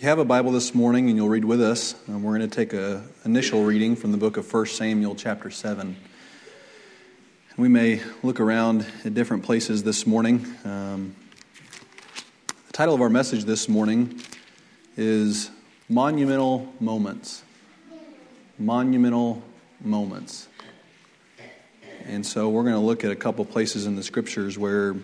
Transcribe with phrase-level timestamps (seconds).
[0.00, 2.56] you have a Bible this morning and you'll read with us, um, we're going to
[2.56, 5.94] take an initial reading from the book of 1 Samuel, chapter 7.
[7.58, 10.46] We may look around at different places this morning.
[10.64, 11.14] Um,
[12.68, 14.18] the title of our message this morning
[14.96, 15.50] is
[15.90, 17.42] Monumental Moments.
[18.58, 19.42] Monumental
[19.82, 20.48] Moments.
[22.06, 24.96] And so we're going to look at a couple places in the scriptures where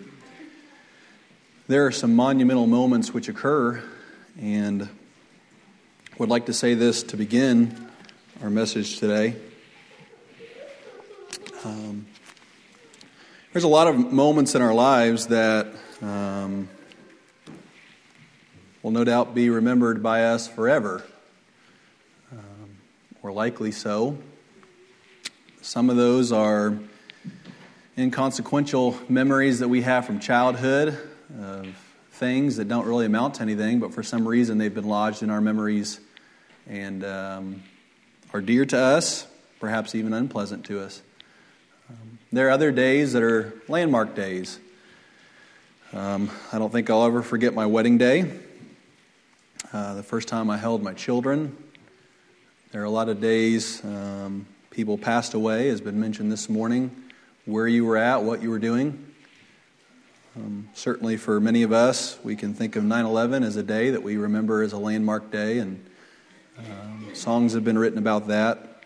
[1.67, 3.83] there are some monumental moments which occur
[4.39, 4.87] and
[6.17, 7.89] would like to say this to begin
[8.41, 9.35] our message today.
[11.63, 12.05] Um,
[13.51, 15.67] there's a lot of moments in our lives that
[16.01, 16.69] um,
[18.83, 21.03] will no doubt be remembered by us forever,
[22.31, 22.77] um,
[23.23, 24.17] or likely so.
[25.61, 26.77] Some of those are
[27.97, 30.97] inconsequential memories that we have from childhood
[31.41, 31.86] of
[32.17, 35.29] things that don't really amount to anything, but for some reason they've been lodged in
[35.29, 35.99] our memories
[36.67, 37.63] and um,
[38.33, 39.27] are dear to us,
[39.59, 41.01] perhaps even unpleasant to us.
[41.89, 44.59] Um, there are other days that are landmark days.
[45.93, 48.31] Um, I don't think I'll ever forget my wedding day,
[49.71, 51.55] uh, the first time I held my children.
[52.71, 56.91] There are a lot of days um, people passed away, has been mentioned this morning,
[57.45, 59.06] where you were at, what you were doing.
[60.37, 63.89] Um, certainly, for many of us, we can think of 9 11 as a day
[63.89, 65.83] that we remember as a landmark day, and
[66.59, 68.83] um, songs have been written about that.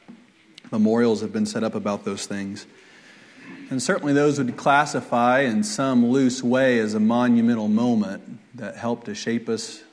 [0.71, 2.66] Memorials have been set up about those things.
[3.69, 9.08] And certainly, those would classify in some loose way as a monumental moment that helped
[9.08, 9.83] to shape us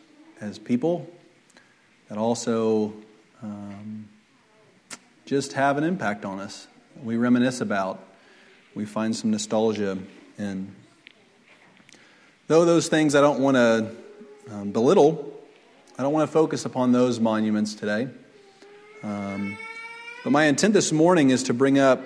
[0.41, 1.11] as people,
[2.09, 2.95] that also
[3.43, 4.09] um,
[5.27, 6.69] just have an impact on us.
[7.03, 8.01] We reminisce about,
[8.77, 9.99] we find some nostalgia
[10.39, 10.78] in.
[12.49, 13.95] Though those things I don't want to
[14.51, 15.35] um, belittle,
[15.99, 18.09] I don't want to focus upon those monuments today.
[19.03, 19.59] Um,
[20.25, 22.03] but my intent this morning is to bring up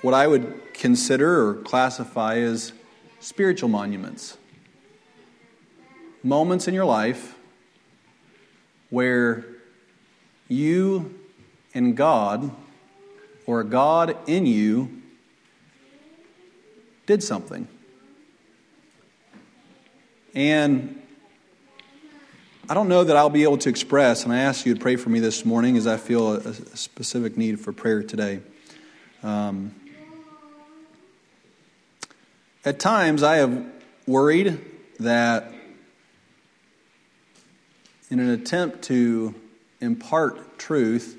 [0.00, 2.72] what I would consider or classify as
[3.20, 4.38] spiritual monuments.
[6.22, 7.36] Moments in your life
[8.88, 9.44] where
[10.48, 11.18] you
[11.74, 12.50] and God,
[13.44, 15.02] or God in you,
[17.04, 17.68] did something.
[20.36, 21.00] And
[22.68, 24.96] I don't know that I'll be able to express, and I ask you to pray
[24.96, 28.40] for me this morning as I feel a, specific need for prayer today.
[29.22, 29.74] Um,
[32.66, 33.64] at times, I have
[34.06, 34.60] worried
[35.00, 35.54] that
[38.10, 39.34] in an attempt to
[39.80, 41.16] impart truth,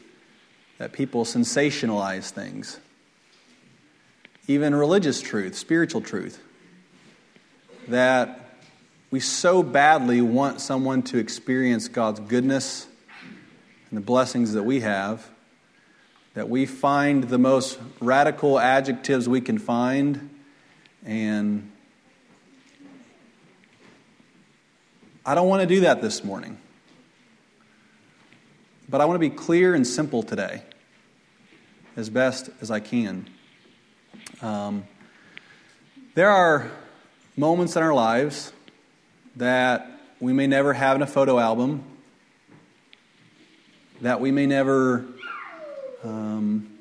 [0.77, 2.79] that people sensationalize things,
[4.47, 6.39] even religious truth, spiritual truth,
[7.87, 8.46] that
[9.09, 12.87] we so badly want someone to experience God's goodness
[13.89, 15.29] and the blessings that we have
[16.33, 20.29] that we find the most radical adjectives we can find
[21.05, 21.71] and
[25.25, 26.57] I don't want to do that this morning.
[28.87, 30.61] But I want to be clear and simple today
[31.95, 33.29] as best as I can.
[34.41, 34.85] Um,
[36.13, 36.71] there are
[37.35, 38.53] moments in our lives
[39.37, 41.83] that we may never have in a photo album,
[44.01, 45.05] that we may never
[46.03, 46.77] um,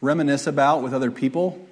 [0.00, 1.66] reminisce about with other people,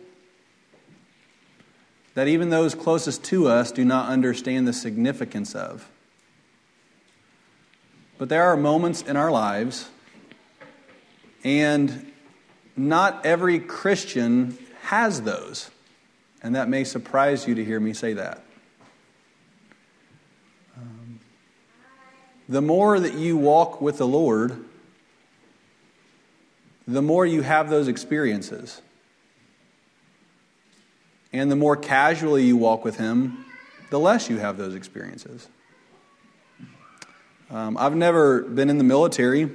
[2.14, 5.88] that even those closest to us do not understand the significance of.
[8.18, 9.88] But there are moments in our lives,
[11.42, 12.12] and
[12.76, 15.70] not every Christian has those.
[16.42, 18.43] And that may surprise you to hear me say that.
[22.48, 24.64] The more that you walk with the Lord,
[26.86, 28.82] the more you have those experiences.
[31.32, 33.44] And the more casually you walk with Him,
[33.90, 35.48] the less you have those experiences.
[37.50, 39.50] Um, I've never been in the military.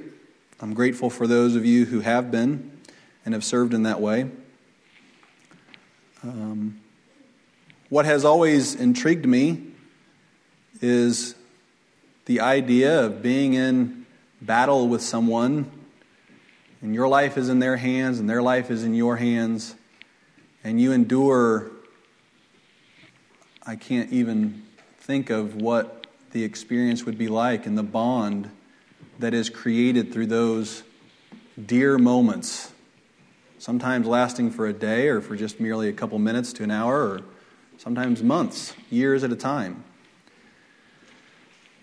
[0.60, 2.70] I'm grateful for those of you who have been
[3.24, 4.30] and have served in that way.
[6.22, 6.80] Um,
[7.88, 9.62] what has always intrigued me
[10.80, 11.34] is
[12.30, 14.06] the idea of being in
[14.40, 15.68] battle with someone,
[16.80, 19.74] and your life is in their hands, and their life is in your hands,
[20.62, 21.72] and you endure.
[23.66, 24.62] I can't even
[25.00, 28.48] think of what the experience would be like and the bond
[29.18, 30.84] that is created through those
[31.66, 32.70] dear moments,
[33.58, 37.08] sometimes lasting for a day or for just merely a couple minutes to an hour,
[37.08, 37.20] or
[37.76, 39.82] sometimes months, years at a time.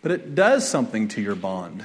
[0.08, 1.84] But it does something to your bond.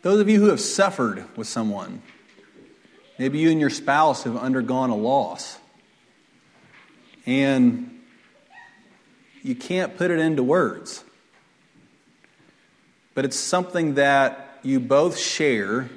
[0.00, 2.00] Those of you who have suffered with someone,
[3.18, 5.58] maybe you and your spouse have undergone a loss,
[7.26, 8.00] and
[9.42, 11.04] you can't put it into words,
[13.12, 15.90] but it's something that you both share,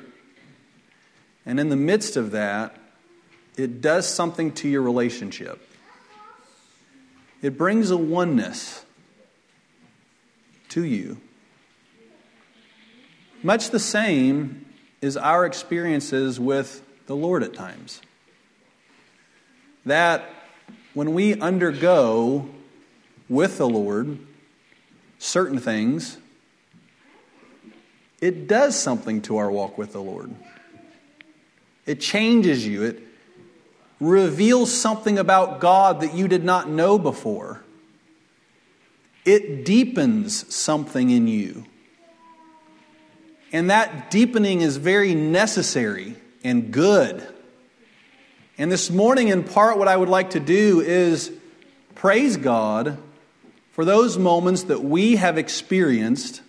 [1.46, 2.78] and in the midst of that,
[3.56, 5.66] it does something to your relationship.
[7.42, 8.85] It brings a oneness
[10.76, 11.16] to you.
[13.42, 14.66] Much the same
[15.02, 18.02] is our experiences with the Lord at times.
[19.86, 20.30] That
[20.94, 22.50] when we undergo
[23.30, 24.20] with the Lord
[25.18, 26.18] certain things,
[28.20, 30.36] it does something to our walk with the Lord.
[31.86, 32.84] It changes you.
[32.84, 33.02] It
[34.02, 37.65] reveals something about God that you did not know before.
[39.26, 41.66] It deepens something in you.
[43.52, 47.26] And that deepening is very necessary and good.
[48.58, 51.32] And this morning, in part, what I would like to do is
[51.96, 52.98] praise God
[53.72, 56.42] for those moments that we have experienced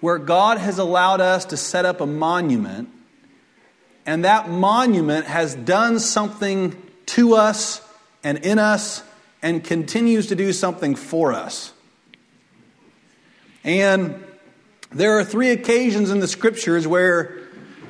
[0.00, 2.88] where God has allowed us to set up a monument,
[4.04, 7.80] and that monument has done something to us
[8.24, 9.04] and in us
[9.42, 11.72] and continues to do something for us.
[13.64, 14.22] And
[14.90, 17.38] there are three occasions in the scriptures where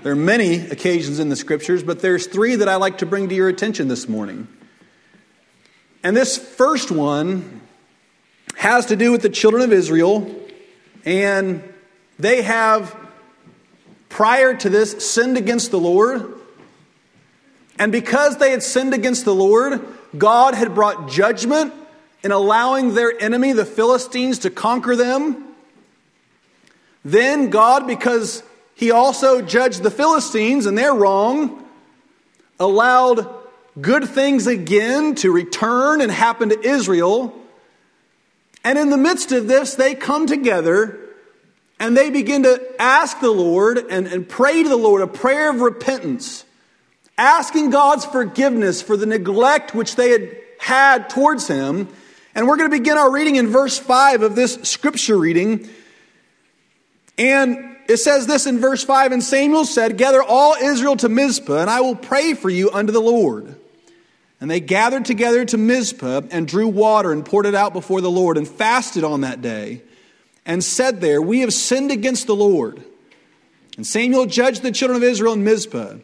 [0.02, 3.28] there are many occasions in the scriptures, but there's three that I like to bring
[3.28, 4.48] to your attention this morning.
[6.02, 7.60] And this first one
[8.56, 10.34] has to do with the children of Israel,
[11.04, 11.62] and
[12.18, 12.96] they have,
[14.08, 16.34] prior to this, sinned against the Lord.
[17.78, 19.80] And because they had sinned against the Lord,
[20.18, 21.72] God had brought judgment
[22.22, 25.51] in allowing their enemy, the Philistines, to conquer them.
[27.04, 28.42] Then God, because
[28.74, 31.64] he also judged the Philistines and they're wrong,
[32.58, 33.28] allowed
[33.80, 37.34] good things again to return and happen to Israel.
[38.64, 40.98] And in the midst of this, they come together
[41.80, 45.50] and they begin to ask the Lord and, and pray to the Lord a prayer
[45.50, 46.44] of repentance,
[47.18, 51.88] asking God's forgiveness for the neglect which they had had towards Him.
[52.36, 55.68] And we're going to begin our reading in verse 5 of this scripture reading.
[57.22, 61.60] And it says this in verse 5 And Samuel said, Gather all Israel to Mizpah,
[61.60, 63.54] and I will pray for you unto the Lord.
[64.40, 68.10] And they gathered together to Mizpah and drew water and poured it out before the
[68.10, 69.82] Lord and fasted on that day
[70.44, 72.82] and said there, We have sinned against the Lord.
[73.76, 75.98] And Samuel judged the children of Israel in Mizpah.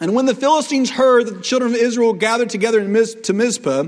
[0.00, 3.84] And when the Philistines heard that the children of Israel gathered together to Mizpah,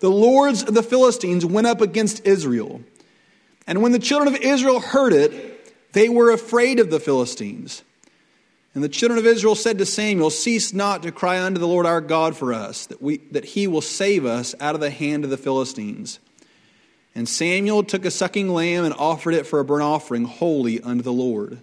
[0.00, 2.80] the lords of the Philistines went up against Israel.
[3.66, 5.49] And when the children of Israel heard it,
[5.92, 7.82] they were afraid of the Philistines.
[8.74, 11.86] And the children of Israel said to Samuel, Cease not to cry unto the Lord
[11.86, 15.24] our God for us, that, we, that he will save us out of the hand
[15.24, 16.20] of the Philistines.
[17.14, 21.02] And Samuel took a sucking lamb and offered it for a burnt offering holy unto
[21.02, 21.60] the Lord.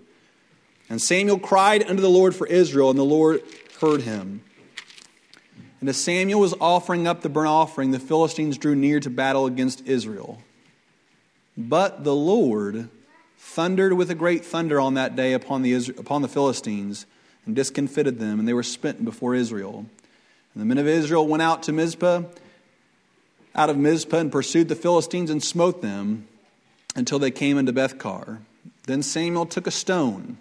[0.90, 3.42] And Samuel cried unto the Lord for Israel, and the Lord
[3.80, 4.42] heard him.
[5.80, 9.46] And as Samuel was offering up the burnt offering, the Philistines drew near to battle
[9.46, 10.42] against Israel.
[11.56, 12.90] But the Lord
[13.38, 17.06] thundered with a great thunder on that day upon the, upon the Philistines
[17.46, 19.86] and discomfited them, and they were spent before Israel.
[20.54, 22.24] And the men of Israel went out to Mizpah,
[23.56, 26.28] out of Mizpah, and pursued the Philistines and smote them
[26.96, 28.40] until they came into Bethcar.
[28.86, 30.38] Then Samuel took a stone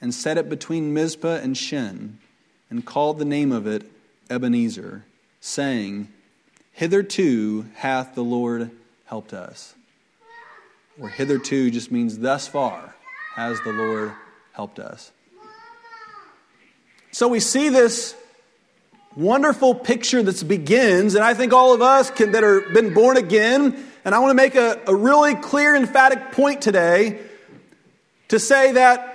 [0.00, 2.18] and set it between Mizpah and Shen,
[2.70, 3.90] and called the name of it
[4.30, 5.04] Ebenezer,
[5.40, 6.08] saying,
[6.72, 8.70] Hitherto hath the Lord
[9.06, 9.74] helped us
[11.00, 12.94] or hitherto just means thus far
[13.34, 14.12] has the Lord
[14.52, 15.12] helped us.
[17.12, 18.14] So we see this
[19.16, 23.16] wonderful picture that begins, and I think all of us can, that are been born
[23.16, 27.20] again, and I want to make a, a really clear, emphatic point today
[28.28, 29.14] to say that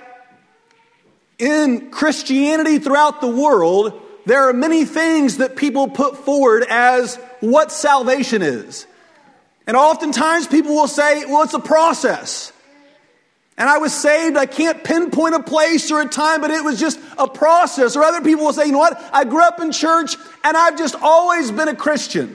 [1.38, 7.70] in Christianity throughout the world, there are many things that people put forward as what
[7.70, 8.86] salvation is.
[9.66, 12.52] And oftentimes people will say, well, it's a process.
[13.56, 16.78] And I was saved, I can't pinpoint a place or a time, but it was
[16.78, 17.94] just a process.
[17.96, 19.00] Or other people will say, you know what?
[19.12, 22.34] I grew up in church and I've just always been a Christian.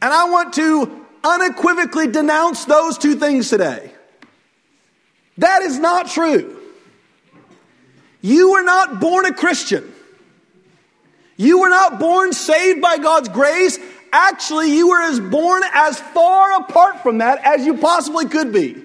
[0.00, 3.90] And I want to unequivocally denounce those two things today.
[5.38, 6.56] That is not true.
[8.20, 9.92] You were not born a Christian.
[11.36, 13.78] You were not born saved by God's grace
[14.12, 18.82] actually, you were as born as far apart from that as you possibly could be.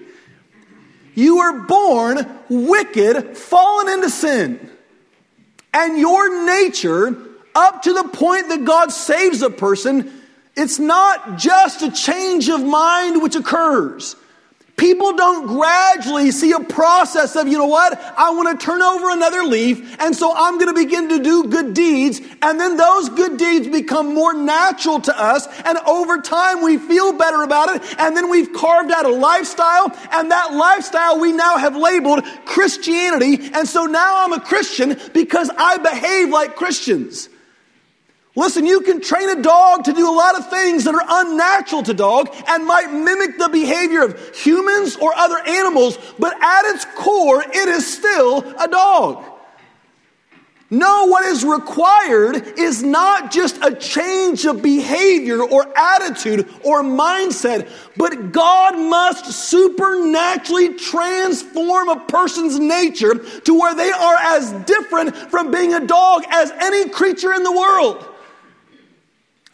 [1.14, 4.70] You were born wicked, fallen into sin.
[5.72, 7.16] And your nature,
[7.54, 10.12] up to the point that God saves a person,
[10.56, 14.16] it's not just a change of mind which occurs.
[14.76, 19.08] People don't gradually see a process of, you know what, I want to turn over
[19.10, 23.08] another leaf, and so I'm going to begin to do good deeds, and then those
[23.10, 28.00] good deeds become more natural to us, and over time we feel better about it,
[28.00, 33.50] and then we've carved out a lifestyle, and that lifestyle we now have labeled Christianity,
[33.54, 37.28] and so now I'm a Christian because I behave like Christians.
[38.36, 41.84] Listen, you can train a dog to do a lot of things that are unnatural
[41.84, 46.84] to dog and might mimic the behavior of humans or other animals, but at its
[46.96, 49.24] core, it is still a dog.
[50.68, 57.70] No, what is required is not just a change of behavior or attitude or mindset,
[57.96, 65.52] but God must supernaturally transform a person's nature to where they are as different from
[65.52, 68.08] being a dog as any creature in the world.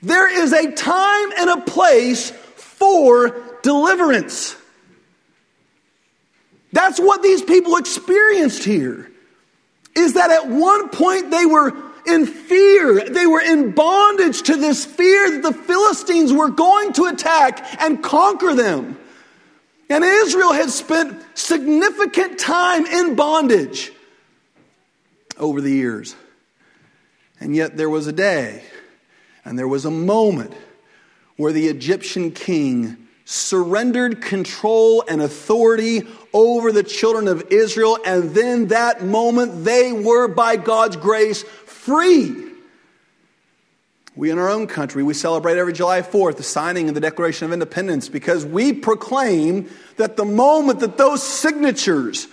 [0.02, 4.56] There is a time and a place for deliverance.
[6.72, 9.10] That's what these people experienced here.
[9.94, 11.76] Is that at one point they were
[12.06, 13.08] in fear.
[13.08, 18.02] They were in bondage to this fear that the Philistines were going to attack and
[18.02, 18.98] conquer them.
[19.90, 23.92] And Israel had spent significant time in bondage
[25.36, 26.14] over the years.
[27.40, 28.62] And yet there was a day
[29.44, 30.52] and there was a moment
[31.36, 38.68] where the Egyptian king surrendered control and authority over the children of Israel, and then
[38.68, 42.50] that moment they were, by God's grace, free.
[44.16, 47.46] We in our own country, we celebrate every July 4th the signing of the Declaration
[47.46, 52.26] of Independence because we proclaim that the moment that those signatures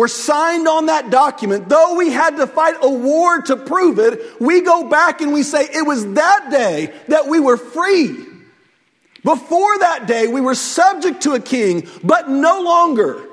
[0.00, 4.40] were signed on that document, though we had to fight a war to prove it,
[4.40, 8.16] we go back and we say it was that day that we were free.
[9.22, 13.28] Before that day, we were subject to a king, but no longer.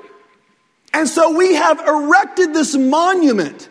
[0.92, 3.70] And so we have erected this monument.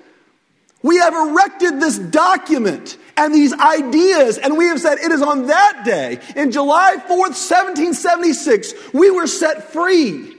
[0.81, 5.45] We have erected this document and these ideas, and we have said it is on
[5.45, 10.36] that day, in July 4th, 1776, we were set free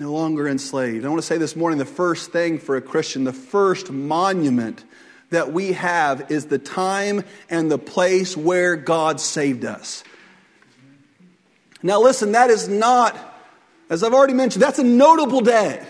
[0.00, 1.04] no longer enslaved.
[1.04, 4.82] I want to say this morning the first thing for a Christian, the first monument
[5.28, 10.02] that we have is the time and the place where God saved us.
[11.82, 13.14] Now, listen, that is not,
[13.90, 15.86] as I've already mentioned, that's a notable day.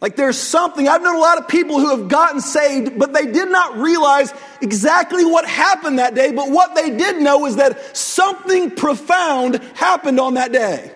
[0.00, 3.26] Like there's something, I've known a lot of people who have gotten saved, but they
[3.26, 6.32] did not realize exactly what happened that day.
[6.32, 10.94] But what they did know is that something profound happened on that day.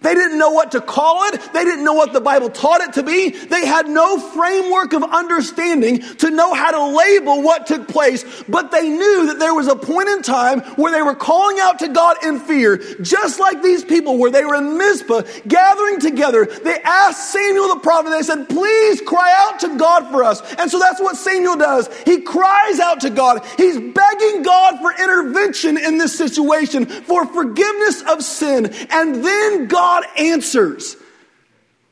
[0.00, 1.40] They didn't know what to call it.
[1.52, 3.30] They didn't know what the Bible taught it to be.
[3.30, 8.70] They had no framework of understanding to know how to label what took place, but
[8.70, 11.88] they knew that there was a point in time where they were calling out to
[11.88, 16.44] God in fear, just like these people where They were in Mizpah gathering together.
[16.44, 20.40] They asked Samuel the prophet, they said, please cry out to God for us.
[20.54, 21.88] And so that's what Samuel does.
[22.04, 23.44] He cries out to God.
[23.56, 28.72] He's begging God for intervention in this situation, for forgiveness of sin.
[28.90, 30.96] And then God God answers.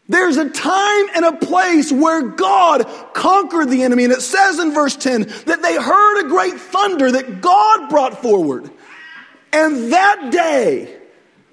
[0.06, 4.04] There's a time and a place where God conquered the enemy.
[4.04, 8.20] And it says in verse 10 that they heard a great thunder that God brought
[8.20, 8.70] forward.
[9.50, 10.94] And that day,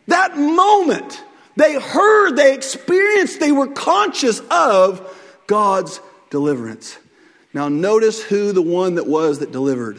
[0.07, 1.23] that moment,
[1.55, 6.97] they heard, they experienced, they were conscious of God's deliverance.
[7.53, 9.97] Now, notice who the one that was that delivered.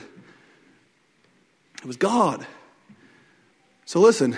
[1.78, 2.46] It was God.
[3.86, 4.36] So, listen,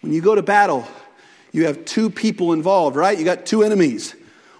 [0.00, 0.88] when you go to battle,
[1.52, 3.18] you have two people involved, right?
[3.18, 4.14] You got two enemies.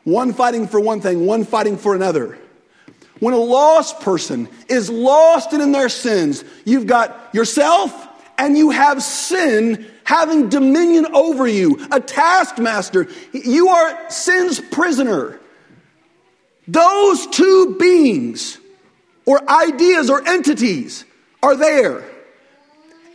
[0.05, 2.39] One fighting for one thing, one fighting for another.
[3.21, 8.71] When a lost person is lost and in their sins, you've got yourself and you
[8.71, 13.07] have sin having dominion over you, a taskmaster.
[13.33, 15.39] You are sin's prisoner.
[16.67, 18.59] Those two beings
[19.27, 21.05] or ideas or entities
[21.43, 22.03] are there.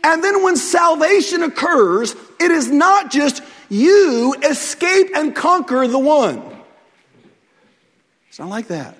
[0.04, 6.42] And then when salvation occurs, it is not just you escape and conquer the one.
[8.28, 8.96] It's not like that.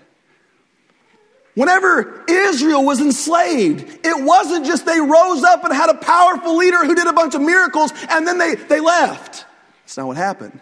[1.55, 6.85] Whenever Israel was enslaved, it wasn't just they rose up and had a powerful leader
[6.85, 9.47] who did a bunch of miracles and then they, they left.
[9.85, 10.61] That's not what happened.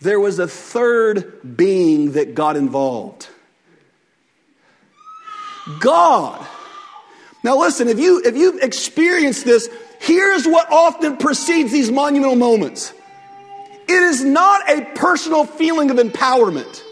[0.00, 3.28] There was a third being that got involved.
[5.80, 6.46] God
[7.42, 9.68] Now listen, if you if you've experienced this,
[10.04, 12.92] here's what often precedes these monumental moments.
[13.88, 16.82] It is not a personal feeling of empowerment.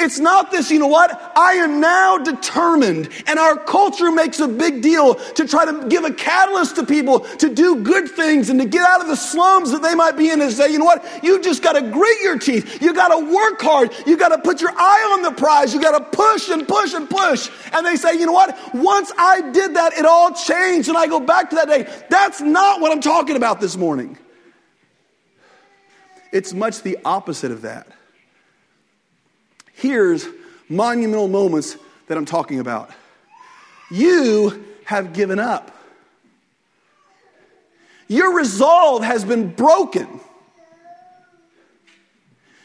[0.00, 1.32] It's not this, you know what?
[1.36, 3.10] I am now determined.
[3.26, 7.20] And our culture makes a big deal to try to give a catalyst to people
[7.20, 10.30] to do good things and to get out of the slums that they might be
[10.30, 11.04] in and say, you know what?
[11.22, 12.80] You just got to grit your teeth.
[12.80, 13.92] You got to work hard.
[14.06, 15.74] You got to put your eye on the prize.
[15.74, 17.50] You got to push and push and push.
[17.74, 18.58] And they say, you know what?
[18.74, 21.86] Once I did that, it all changed and I go back to that day.
[22.08, 24.16] That's not what I'm talking about this morning.
[26.32, 27.86] It's much the opposite of that.
[29.80, 30.26] Here's
[30.68, 32.90] monumental moments that I'm talking about.
[33.90, 35.74] You have given up.
[38.06, 40.20] Your resolve has been broken.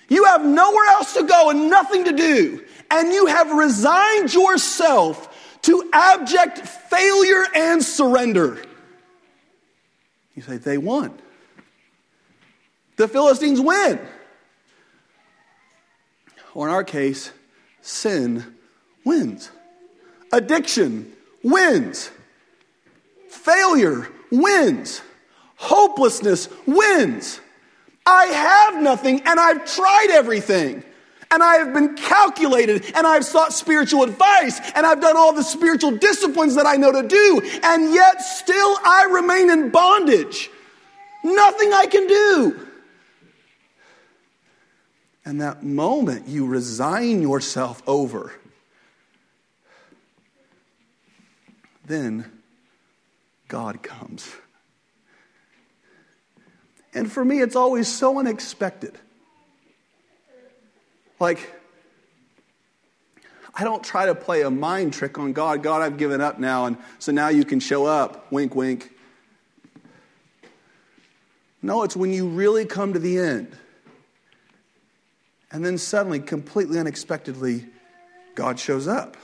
[0.10, 2.66] You have nowhere else to go and nothing to do.
[2.92, 8.62] And you have resigned yourself to abject failure and surrender.
[10.36, 11.14] You say, they won.
[12.98, 14.06] The Philistines win.
[16.56, 17.32] Or in our case,
[17.82, 18.44] sin
[19.04, 19.52] wins.
[20.32, 21.12] Addiction
[21.44, 22.10] wins.
[23.30, 25.02] Failure wins.
[25.58, 27.40] Hopelessness wins.
[28.06, 30.84] I have nothing and I've tried everything.
[31.32, 35.44] And I have been calculated and I've sought spiritual advice and I've done all the
[35.44, 37.42] spiritual disciplines that I know to do.
[37.64, 40.50] And yet still I remain in bondage.
[41.24, 42.68] Nothing I can do.
[45.26, 48.32] And that moment you resign yourself over,
[51.84, 52.32] then
[53.48, 54.32] God comes.
[56.94, 58.98] And for me, it's always so unexpected.
[61.20, 61.52] Like,
[63.56, 65.64] I don't try to play a mind trick on God.
[65.64, 68.32] God, I've given up now, and so now you can show up.
[68.32, 68.92] Wink, wink.
[71.62, 73.58] No, it's when you really come to the end
[75.56, 77.66] and then suddenly, completely unexpectedly,
[78.36, 79.16] God shows up.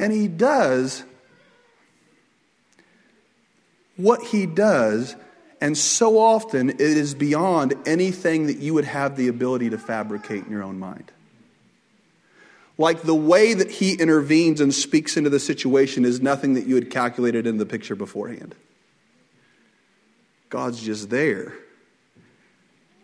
[0.00, 1.04] And he does
[3.96, 5.14] what he does,
[5.60, 10.44] and so often it is beyond anything that you would have the ability to fabricate
[10.44, 11.12] in your own mind.
[12.78, 16.74] Like the way that he intervenes and speaks into the situation is nothing that you
[16.74, 18.56] had calculated in the picture beforehand.
[20.48, 21.54] God's just there.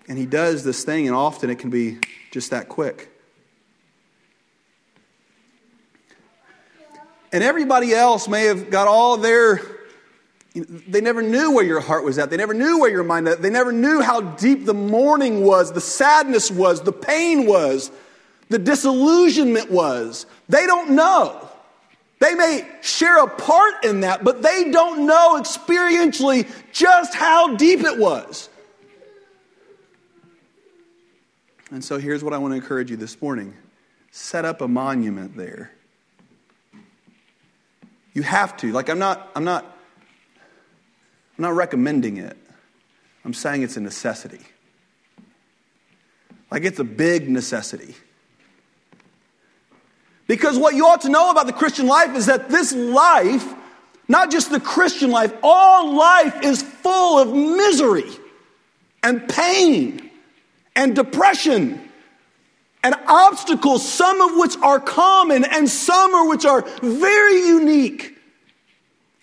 [0.09, 1.99] And he does this thing, and often it can be
[2.31, 3.11] just that quick.
[7.31, 9.61] And everybody else may have got all their,
[10.55, 12.31] they never knew where your heart was at.
[12.31, 13.37] They never knew where your mind was.
[13.37, 17.91] They never knew how deep the mourning was, the sadness was, the pain was,
[18.49, 20.25] the disillusionment was.
[20.49, 21.49] They don't know.
[22.19, 27.81] They may share a part in that, but they don't know experientially just how deep
[27.81, 28.49] it was.
[31.71, 33.55] And so here's what I want to encourage you this morning
[34.11, 35.71] set up a monument there.
[38.15, 38.73] You have to.
[38.73, 39.65] Like I'm not I'm not
[41.37, 42.37] I'm not recommending it.
[43.25, 44.41] I'm saying it's a necessity.
[46.51, 47.95] Like it's a big necessity.
[50.27, 53.47] Because what you ought to know about the Christian life is that this life,
[54.09, 58.11] not just the Christian life, all life is full of misery
[59.03, 60.08] and pain
[60.79, 61.91] and depression
[62.85, 68.17] and obstacles, some of which are common and some of which are very unique.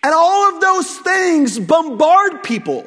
[0.03, 2.85] And all of those things bombard people.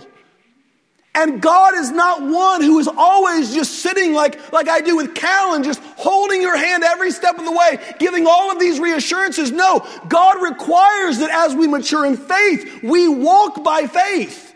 [1.15, 5.15] And God is not one who is always just sitting like, like I do with
[5.15, 9.51] Callan, just holding your hand every step of the way, giving all of these reassurances.
[9.51, 14.48] No, God requires that as we mature in faith, we walk by faith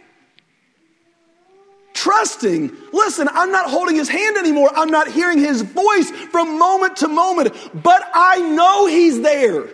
[1.94, 2.76] trusting.
[2.92, 4.70] Listen, I'm not holding his hand anymore.
[4.74, 9.68] I'm not hearing his voice from moment to moment, but I know he's there.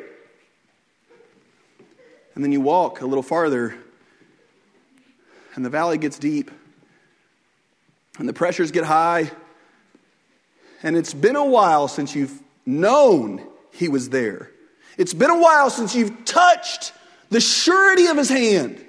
[2.35, 3.75] And then you walk a little farther,
[5.55, 6.51] and the valley gets deep,
[8.19, 9.31] and the pressures get high,
[10.83, 14.51] and it's been a while since you've known he was there.
[14.97, 16.93] It's been a while since you've touched
[17.31, 18.85] the surety of his hand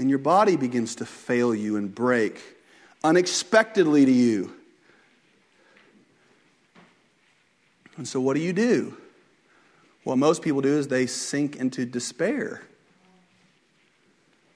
[0.00, 2.40] and your body begins to fail you and break
[3.04, 4.54] unexpectedly to you.
[7.98, 8.96] And so, what do you do?
[10.04, 12.62] What most people do is they sink into despair.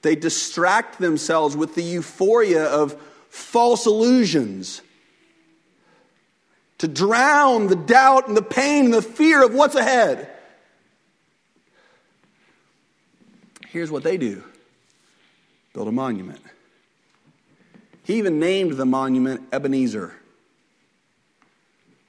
[0.01, 4.81] They distract themselves with the euphoria of false illusions.
[6.79, 10.29] to drown the doubt and the pain and the fear of what's ahead.
[13.69, 14.43] Here's what they do
[15.75, 16.39] build a monument.
[18.03, 20.15] He even named the monument Ebenezer.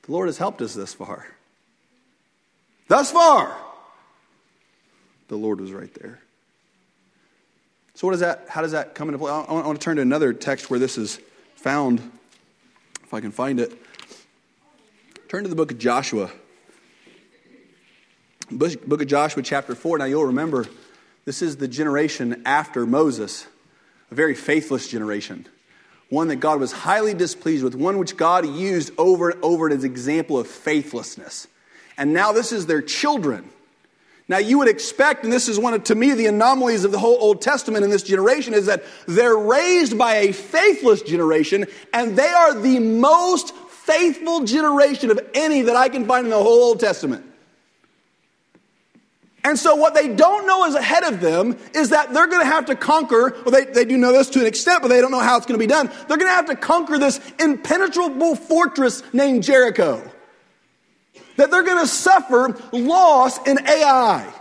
[0.03, 1.27] The Lord has helped us this far.
[2.87, 3.57] Thus far,
[5.27, 6.21] the Lord was right there.
[7.95, 8.45] So, what is that?
[8.49, 9.33] How does that come into play?
[9.33, 11.19] I want to turn to another text where this is
[11.57, 11.99] found,
[13.03, 13.73] if I can find it.
[15.29, 16.31] Turn to the book of Joshua.
[18.49, 19.99] Book of Joshua, chapter 4.
[19.99, 20.67] Now, you'll remember
[21.25, 23.49] this is the generation after Moses,
[24.11, 25.47] a very faithless generation
[26.09, 29.85] one that God was highly displeased with, one which God used over and over as
[29.85, 31.49] an example of faithlessness.
[31.99, 33.51] And now this is their children.
[34.29, 36.99] Now you would expect, and this is one of, to me, the anomalies of the
[36.99, 42.17] whole Old Testament in this generation, is that they're raised by a faithless generation, and
[42.17, 46.65] they are the most faithful generation of any that I can find in the whole
[46.65, 47.25] Old Testament.
[49.47, 52.51] And so, what they don't know is ahead of them is that they're going to
[52.51, 55.13] have to conquer, well, they, they do know this to an extent, but they don't
[55.13, 55.87] know how it's going to be done.
[56.09, 60.03] They're going to have to conquer this impenetrable fortress named Jericho.
[61.37, 64.35] That they're going to suffer loss in Ai.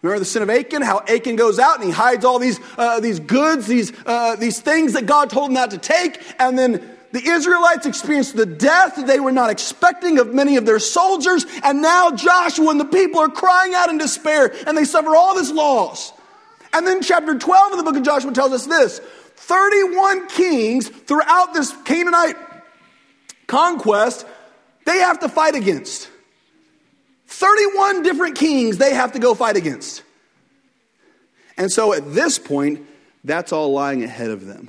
[0.00, 0.80] Remember the sin of Achan?
[0.80, 4.62] How Achan goes out and he hides all these, uh, these goods, these, uh, these
[4.62, 8.96] things that God told him not to take, and then the Israelites experienced the death
[8.96, 12.84] that they were not expecting of many of their soldiers, and now Joshua and the
[12.84, 16.12] people are crying out in despair, and they suffer all this loss.
[16.74, 21.54] And then chapter 12 of the book of Joshua tells us this 31 kings throughout
[21.54, 22.36] this Canaanite
[23.46, 24.26] conquest,
[24.84, 26.10] they have to fight against.
[27.28, 30.02] 31 different kings they have to go fight against.
[31.56, 32.86] And so at this point,
[33.24, 34.68] that's all lying ahead of them.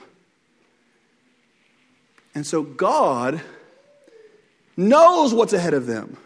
[2.38, 3.42] And so God
[4.78, 6.18] knows what's ahead of them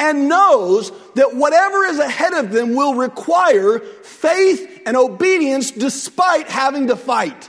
[0.00, 6.88] and knows that whatever is ahead of them will require faith and obedience despite having
[6.88, 7.48] to fight.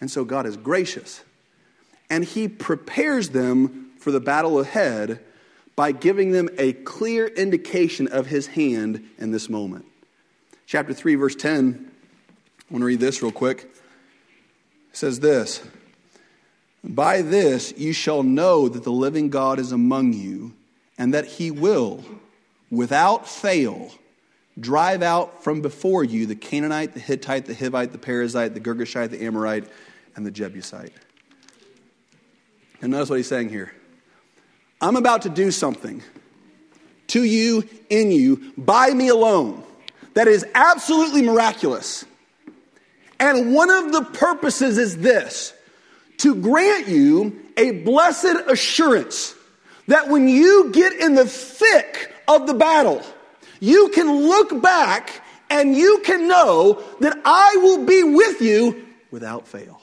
[0.00, 1.22] And so God is gracious
[2.10, 5.20] and He prepares them for the battle ahead
[5.76, 9.84] by giving them a clear indication of His hand in this moment.
[10.66, 11.88] Chapter 3, verse 10.
[12.68, 13.72] I want to read this real quick
[14.98, 15.62] says this
[16.82, 20.52] By this you shall know that the living God is among you,
[20.98, 22.04] and that he will,
[22.70, 23.92] without fail,
[24.58, 29.10] drive out from before you the Canaanite, the Hittite, the Hivite, the Perizzite, the Girgashite,
[29.10, 29.64] the Amorite,
[30.16, 30.92] and the Jebusite.
[32.82, 33.72] And notice what he's saying here.
[34.80, 36.02] I'm about to do something
[37.08, 39.64] to you, in you, by me alone,
[40.14, 42.04] that is absolutely miraculous.
[43.20, 45.52] And one of the purposes is this
[46.18, 49.34] to grant you a blessed assurance
[49.88, 53.02] that when you get in the thick of the battle,
[53.60, 59.48] you can look back and you can know that I will be with you without
[59.48, 59.77] fail.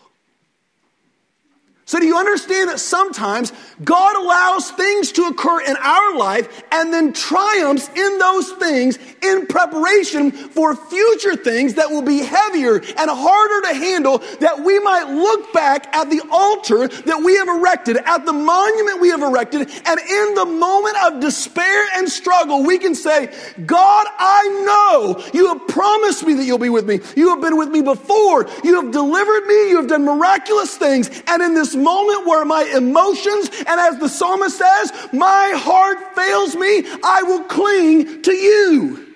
[1.87, 6.91] So, do you understand that sometimes God allows things to occur in our life and
[6.91, 13.11] then triumphs in those things in preparation for future things that will be heavier and
[13.11, 14.17] harder to handle?
[14.39, 18.99] That we might look back at the altar that we have erected, at the monument
[18.99, 23.27] we have erected, and in the moment of despair and struggle, we can say,
[23.63, 26.99] God, I know you have promised me that you'll be with me.
[27.15, 28.47] You have been with me before.
[28.63, 29.69] You have delivered me.
[29.69, 31.21] You have done miraculous things.
[31.27, 36.55] And in this moment where my emotions, and as the psalmist says, my heart fails
[36.55, 39.15] me, I will cling to you.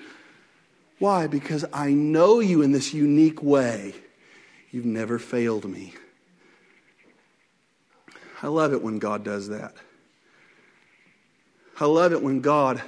[0.99, 1.27] Why?
[1.27, 3.93] Because I know you in this unique way.
[4.71, 5.93] You've never failed me.
[8.41, 9.73] I love it when God does that.
[11.79, 12.81] I love it when God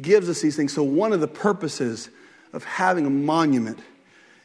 [0.00, 0.72] gives us these things.
[0.72, 2.10] So, one of the purposes
[2.52, 3.78] of having a monument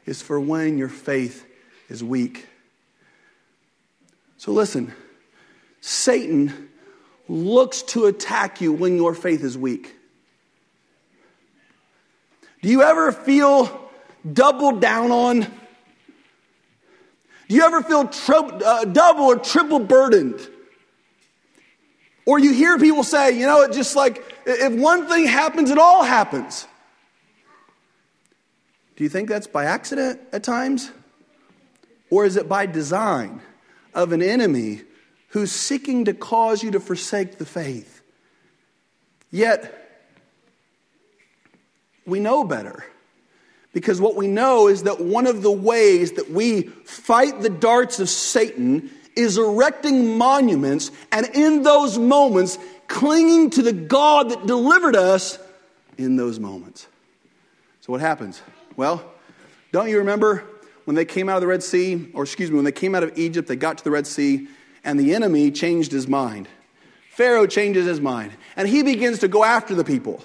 [0.05, 1.45] is for when your faith
[1.89, 2.47] is weak.
[4.43, 4.93] So listen,
[5.79, 6.67] Satan
[7.29, 9.95] looks to attack you when your faith is weak.
[12.61, 13.89] Do you ever feel
[14.29, 15.39] doubled down on?
[17.47, 20.45] Do you ever feel tri- uh, double or triple burdened?
[22.25, 25.77] Or you hear people say, you know, it just like if one thing happens, it
[25.77, 26.67] all happens.
[28.97, 30.91] Do you think that's by accident at times?
[32.09, 33.39] Or is it by design?
[33.93, 34.81] Of an enemy
[35.29, 38.01] who's seeking to cause you to forsake the faith.
[39.31, 39.79] Yet,
[42.05, 42.85] we know better.
[43.73, 47.99] Because what we know is that one of the ways that we fight the darts
[47.99, 54.95] of Satan is erecting monuments and in those moments clinging to the God that delivered
[54.95, 55.39] us
[55.97, 56.87] in those moments.
[57.81, 58.41] So, what happens?
[58.75, 59.03] Well,
[59.71, 60.43] don't you remember
[60.85, 63.03] when they came out of the Red Sea, or excuse me, when they came out
[63.03, 64.47] of Egypt, they got to the Red Sea,
[64.83, 66.47] and the enemy changed his mind.
[67.11, 70.23] Pharaoh changes his mind, and he begins to go after the people.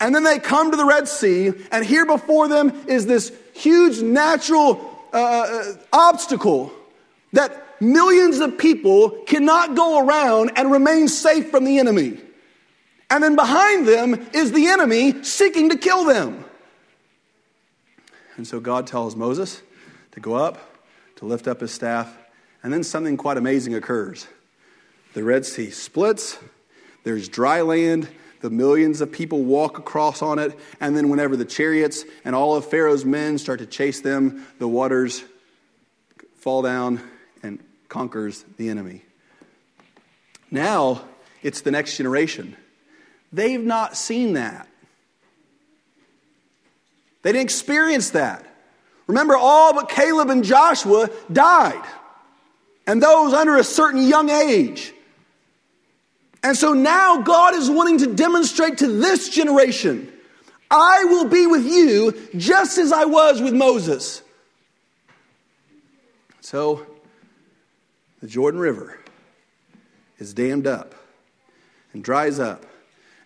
[0.00, 4.00] And then they come to the Red Sea, and here before them is this huge
[4.00, 6.72] natural uh, uh obstacle
[7.32, 12.20] that millions of people cannot go around and remain safe from the enemy.
[13.10, 16.44] And then behind them is the enemy seeking to kill them.
[18.36, 19.62] And so God tells Moses
[20.12, 20.58] to go up,
[21.16, 22.16] to lift up his staff,
[22.62, 24.26] and then something quite amazing occurs.
[25.14, 26.38] The Red Sea splits,
[27.04, 28.08] there's dry land,
[28.40, 32.54] the millions of people walk across on it, and then whenever the chariots and all
[32.56, 35.24] of Pharaoh's men start to chase them, the waters
[36.36, 37.00] fall down
[37.42, 39.02] and conquers the enemy.
[40.50, 41.02] Now
[41.42, 42.56] it's the next generation.
[43.32, 44.68] They've not seen that.
[47.22, 48.46] They didn't experience that.
[49.08, 51.82] Remember, all but Caleb and Joshua died,
[52.86, 54.92] and those under a certain young age.
[56.44, 60.12] And so now God is wanting to demonstrate to this generation
[60.70, 64.22] I will be with you just as I was with Moses.
[66.42, 66.86] So
[68.20, 68.98] the Jordan River
[70.18, 70.94] is dammed up
[71.94, 72.66] and dries up,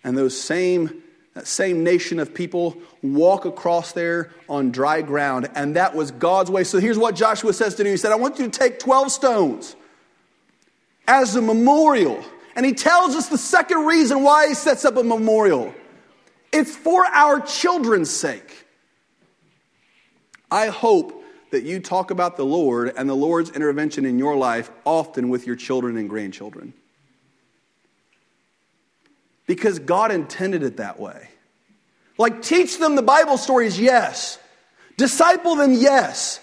[0.05, 1.02] and those same
[1.33, 6.51] that same nation of people walk across there on dry ground, and that was God's
[6.51, 6.63] way.
[6.63, 9.11] So here's what Joshua says to do He said, I want you to take 12
[9.11, 9.75] stones
[11.07, 12.23] as a memorial
[12.55, 15.73] and he tells us the second reason why he sets up a memorial
[16.51, 18.67] it's for our children's sake.
[20.51, 24.69] I hope that you talk about the Lord and the Lord's intervention in your life
[24.85, 26.75] often with your children and grandchildren.
[29.45, 31.29] Because God intended it that way.
[32.17, 34.37] Like, teach them the Bible stories, yes.
[34.97, 36.39] Disciple them, yes.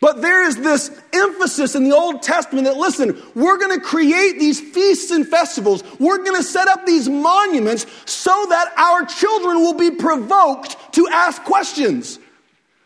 [0.00, 4.38] But there is this emphasis in the Old Testament that, listen, we're going to create
[4.38, 5.82] these feasts and festivals.
[5.98, 11.08] We're going to set up these monuments so that our children will be provoked to
[11.08, 12.20] ask questions.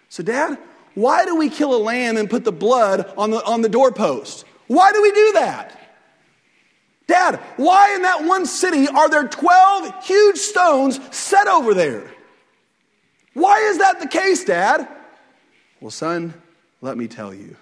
[0.09, 0.57] So, Dad,
[0.94, 4.46] why do we kill a lamb and put the blood on the, on the doorpost?
[4.68, 5.79] Why do we do that?
[7.07, 12.11] Dad, why in that one city are there 12 huge stones set over there?
[13.35, 14.87] Why is that the case, Dad?
[15.81, 16.35] Well, son,
[16.81, 17.57] let me tell you.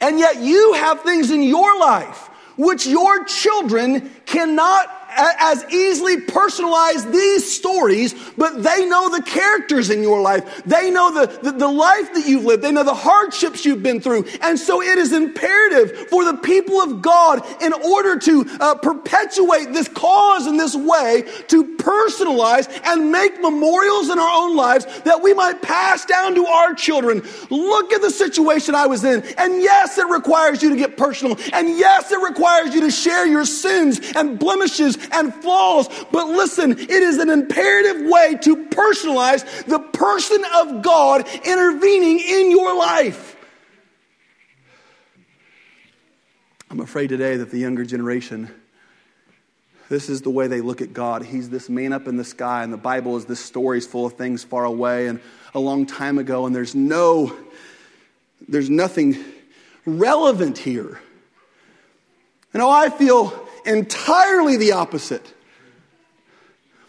[0.00, 7.10] And yet you have things in your life which your children cannot as easily personalize
[7.10, 10.62] these stories, but they know the characters in your life.
[10.64, 12.62] They know the, the, the, life that you've lived.
[12.62, 14.26] They know the hardships you've been through.
[14.40, 19.72] And so it is imperative for the people of God, in order to uh, perpetuate
[19.72, 25.22] this cause in this way, to personalize and make memorials in our own lives that
[25.22, 27.22] we might pass down to our children.
[27.50, 29.22] Look at the situation I was in.
[29.38, 31.38] And yes, it requires you to get personal.
[31.52, 35.88] And yes, it requires you to share your sins and blemishes and flaws.
[36.12, 42.50] But listen, it is an imperative way to personalize the person of God intervening in
[42.50, 43.36] your life.
[46.70, 48.52] I'm afraid today that the younger generation,
[49.88, 51.22] this is the way they look at God.
[51.22, 54.04] He's this man up in the sky, and the Bible is this story is full
[54.04, 55.20] of things far away and
[55.54, 57.34] a long time ago, and there's no,
[58.48, 59.16] there's nothing
[59.86, 61.00] relevant here.
[62.52, 65.34] And oh, I feel entirely the opposite.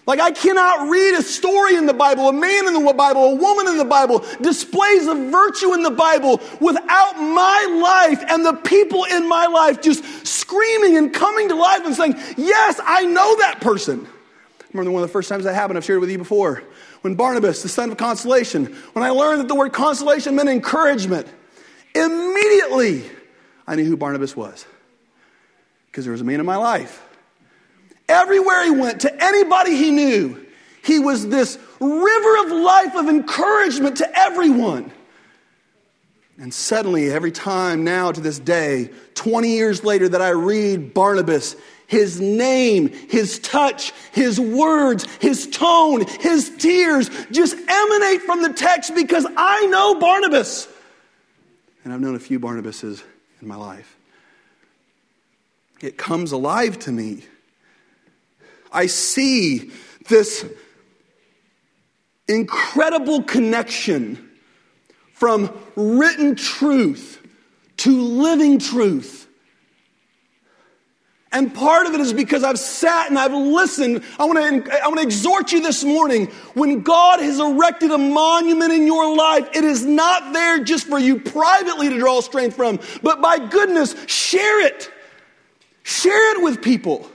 [0.07, 3.35] Like, I cannot read a story in the Bible, a man in the Bible, a
[3.35, 8.53] woman in the Bible, displays of virtue in the Bible without my life and the
[8.53, 13.35] people in my life just screaming and coming to life and saying, Yes, I know
[13.39, 14.07] that person.
[14.61, 16.63] I remember one of the first times that happened, I've shared with you before.
[17.01, 21.27] When Barnabas, the son of consolation, when I learned that the word consolation meant encouragement,
[21.93, 23.03] immediately
[23.67, 24.65] I knew who Barnabas was
[25.97, 27.03] because there was a man in my life.
[28.07, 30.45] Everywhere he went, to anybody he knew,
[30.83, 34.91] he was this river of life of encouragement to everyone.
[36.37, 41.55] And suddenly, every time now to this day, 20 years later, that I read Barnabas,
[41.87, 48.93] his name, his touch, his words, his tone, his tears just emanate from the text
[48.93, 50.67] because I know Barnabas.
[51.83, 53.01] And I've known a few Barnabases
[53.41, 53.96] in my life
[55.81, 57.23] it comes alive to me.
[58.71, 59.71] I see
[60.07, 60.45] this
[62.27, 64.29] incredible connection
[65.13, 67.25] from written truth
[67.77, 69.27] to living truth.
[71.31, 74.03] And part of it is because I've sat and I've listened.
[74.17, 76.27] I want to, I want to exhort you this morning.
[76.53, 80.97] When God has erected a monument in your life, it is not there just for
[80.97, 84.91] you privately to draw strength from, but by goodness, share it.
[85.87, 87.09] Share it with people.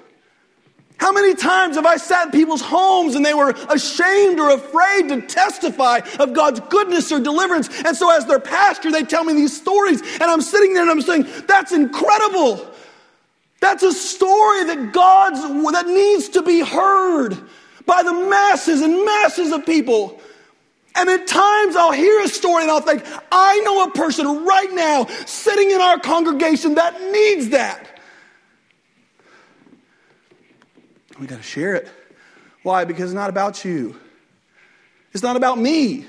[0.96, 5.10] How many times have I sat in people's homes and they were ashamed or afraid
[5.10, 7.68] to testify of God's goodness or deliverance?
[7.84, 10.90] And so, as their pastor, they tell me these stories, and I'm sitting there and
[10.90, 12.66] I'm saying, That's incredible.
[13.60, 17.36] That's a story that God's, that needs to be heard
[17.84, 20.18] by the masses and masses of people.
[20.94, 24.72] And at times I'll hear a story and I'll think, I know a person right
[24.72, 27.91] now sitting in our congregation that needs that.
[31.18, 31.88] We got to share it.
[32.62, 32.84] Why?
[32.84, 33.98] Because it's not about you,
[35.12, 36.06] it's not about me.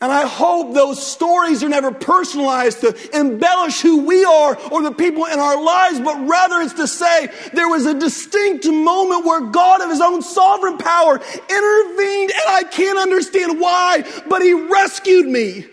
[0.00, 4.92] And I hope those stories are never personalized to embellish who we are or the
[4.92, 9.40] people in our lives, but rather it's to say there was a distinct moment where
[9.40, 15.26] God, of His own sovereign power, intervened, and I can't understand why, but He rescued
[15.26, 15.66] me.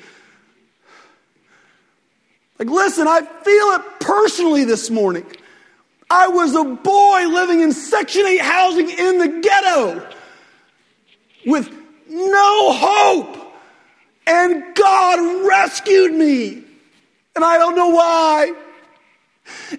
[2.58, 5.26] Like, listen, I feel it personally this morning.
[6.10, 10.08] I was a boy living in Section 8 housing in the ghetto
[11.46, 11.72] with
[12.10, 13.42] no hope.
[14.28, 16.64] And God rescued me.
[17.36, 18.54] And I don't know why.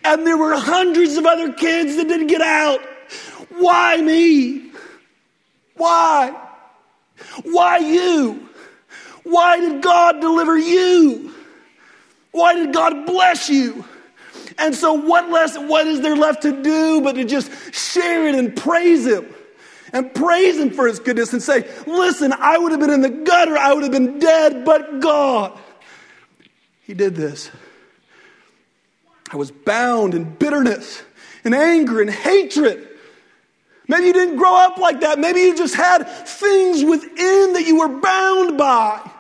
[0.05, 2.81] And there were hundreds of other kids that didn't get out.
[3.51, 4.71] Why me?
[5.77, 6.35] Why?
[7.43, 8.49] Why you?
[9.25, 11.35] Why did God deliver you?
[12.31, 13.85] Why did God bless you?
[14.59, 18.35] And so, what less, what is there left to do but to just share it
[18.35, 19.27] and praise Him?
[19.93, 23.11] And praise Him for His goodness and say, Listen, I would have been in the
[23.11, 25.59] gutter, I would have been dead, but God,
[26.83, 27.51] He did this.
[29.31, 31.03] I was bound in bitterness
[31.45, 32.89] and anger and hatred.
[33.89, 35.19] Maybe you didn't grow up like that.
[35.19, 39.11] Maybe you just had things within that you were bound by.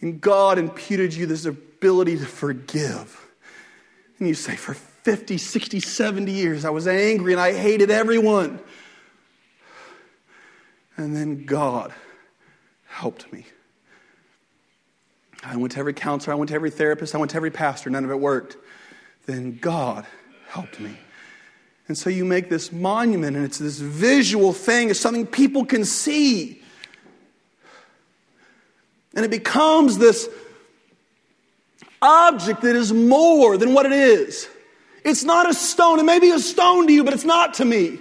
[0.00, 3.28] And God imputed you this ability to forgive.
[4.18, 8.60] And you say, for 50, 60, 70 years, I was angry and I hated everyone.
[10.96, 11.92] And then God
[12.86, 13.46] helped me.
[15.42, 17.88] I went to every counselor, I went to every therapist, I went to every pastor,
[17.88, 18.58] none of it worked.
[19.24, 20.06] Then God
[20.48, 20.98] helped me.
[21.88, 25.84] And so you make this monument, and it's this visual thing, it's something people can
[25.84, 26.59] see.
[29.14, 30.28] And it becomes this
[32.00, 34.48] object that is more than what it is.
[35.04, 35.98] It's not a stone.
[35.98, 37.98] It may be a stone to you, but it's not to me.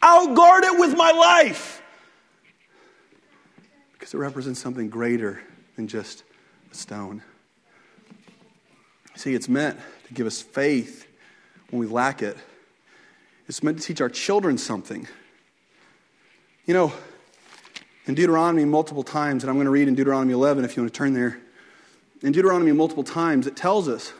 [0.00, 1.82] I'll guard it with my life
[3.92, 5.40] because it represents something greater
[5.76, 6.24] than just
[6.70, 7.22] a stone.
[9.14, 11.06] See, it's meant to give us faith
[11.70, 12.36] when we lack it,
[13.48, 15.08] it's meant to teach our children something.
[16.66, 16.92] You know,
[18.06, 20.92] in Deuteronomy, multiple times, and I'm going to read in Deuteronomy 11 if you want
[20.92, 21.38] to turn there
[22.22, 24.12] in Deuteronomy multiple times, it tells us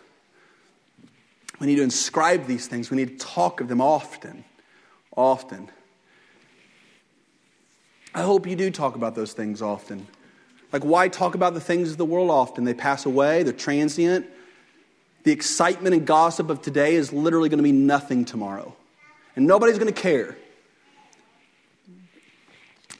[1.60, 4.44] we need to inscribe these things, we need to talk of them often.
[5.16, 5.70] Often.
[8.14, 10.06] I hope you do talk about those things often.
[10.72, 12.64] Like, why talk about the things of the world often?
[12.64, 14.26] They pass away, they're transient.
[15.24, 18.74] The excitement and gossip of today is literally going to be nothing tomorrow.
[19.36, 20.36] And nobody's going to care.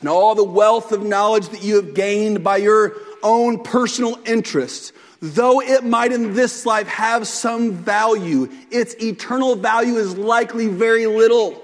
[0.03, 4.93] And all the wealth of knowledge that you have gained by your own personal interests,
[5.21, 11.07] though it might in this life have some value, its eternal value is likely very
[11.07, 11.63] little.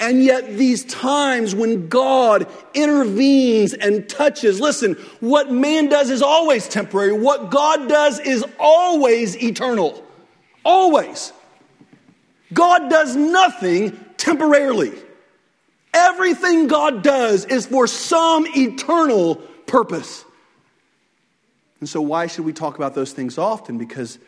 [0.00, 6.66] And yet, these times when God intervenes and touches, listen, what man does is always
[6.66, 7.12] temporary.
[7.12, 10.02] What God does is always eternal.
[10.64, 11.34] Always.
[12.54, 14.92] God does nothing temporarily.
[15.94, 20.24] Everything God does is for some eternal purpose.
[21.80, 23.78] And so, why should we talk about those things often?
[23.78, 24.18] Because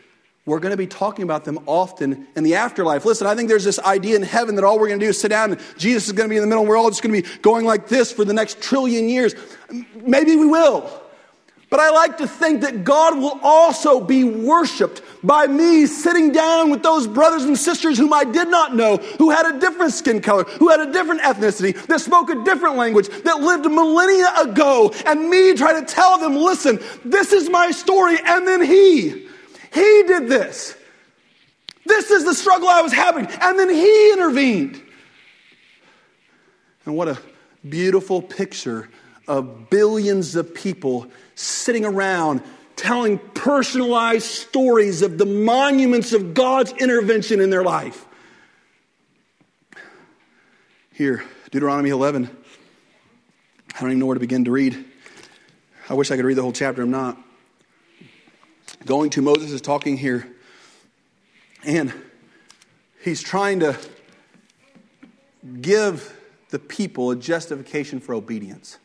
[0.45, 3.05] we're going to be talking about them often in the afterlife.
[3.05, 5.19] Listen, I think there's this idea in heaven that all we're going to do is
[5.19, 7.03] sit down and Jesus is going to be in the middle and we're all just
[7.03, 9.35] going to be going like this for the next trillion years.
[9.95, 11.00] Maybe we will.
[11.71, 16.69] But I like to think that God will also be worshiped by me sitting down
[16.69, 20.19] with those brothers and sisters whom I did not know, who had a different skin
[20.19, 24.93] color, who had a different ethnicity, that spoke a different language, that lived millennia ago,
[25.05, 29.27] and me try to tell them, listen, this is my story, and then he,
[29.73, 30.75] he did this.
[31.85, 34.81] This is the struggle I was having, and then he intervened.
[36.85, 37.17] And what a
[37.69, 38.89] beautiful picture
[39.31, 42.43] of billions of people sitting around
[42.75, 48.05] telling personalized stories of the monuments of God's intervention in their life.
[50.91, 52.29] Here, Deuteronomy 11.
[53.73, 54.83] I don't even know where to begin to read.
[55.87, 56.81] I wish I could read the whole chapter.
[56.81, 57.17] I'm not.
[58.85, 60.27] Going to Moses is talking here,
[61.63, 61.93] and
[63.01, 63.77] he's trying to
[65.61, 66.19] give
[66.49, 68.77] the people a justification for obedience,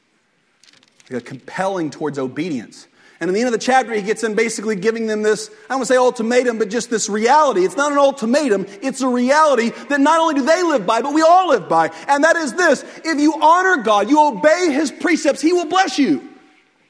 [1.11, 2.86] like a compelling towards obedience.
[3.18, 5.68] And in the end of the chapter, he gets in basically giving them this, I
[5.70, 7.64] don't want to say ultimatum, but just this reality.
[7.64, 11.14] It's not an ultimatum, it's a reality that not only do they live by, but
[11.14, 11.90] we all live by.
[12.09, 15.98] And that is this if you honor God, you obey his precepts, he will bless
[15.98, 16.28] you.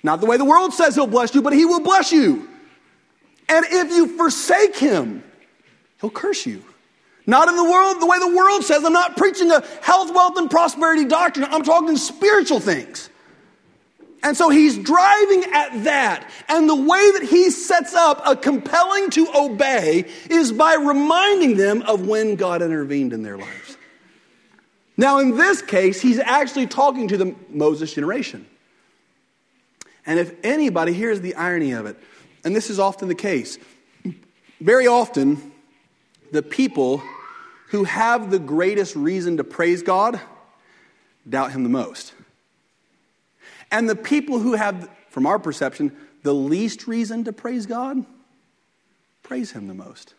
[0.03, 2.49] Not the way the world says he'll bless you, but he will bless you.
[3.49, 5.23] And if you forsake him,
[6.01, 6.63] he'll curse you.
[7.27, 8.85] Not in the world, the way the world says.
[8.85, 11.47] I'm not preaching a health, wealth, and prosperity doctrine.
[11.51, 13.11] I'm talking spiritual things.
[14.27, 16.29] And so he's driving at that.
[16.49, 21.83] And the way that he sets up a compelling to obey is by reminding them
[21.83, 23.77] of when God intervened in their lives.
[24.97, 28.49] Now, in this case, he's actually talking to the Moses generation.
[30.05, 31.97] And if anybody, here's the irony of it,
[32.43, 33.59] and this is often the case.
[34.61, 35.53] Very often,
[36.33, 37.01] the people
[37.69, 40.21] who have the greatest reason to praise God
[41.29, 42.13] doubt him the most.
[43.71, 48.05] And the people who have, from our perception, the least reason to praise God,
[49.23, 50.15] praise Him the most.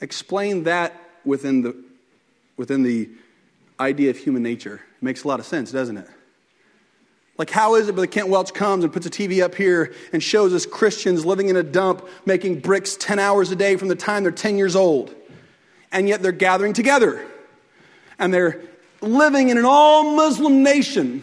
[0.00, 1.76] Explain that within the,
[2.56, 3.08] within the
[3.78, 4.74] idea of human nature.
[4.96, 6.08] It makes a lot of sense, doesn't it?
[7.38, 10.22] Like, how is it that Kent Welch comes and puts a TV up here and
[10.22, 13.96] shows us Christians living in a dump, making bricks 10 hours a day from the
[13.96, 15.14] time they're 10 years old?
[15.90, 17.24] And yet they're gathering together.
[18.18, 18.60] And they're
[19.00, 21.22] living in an all Muslim nation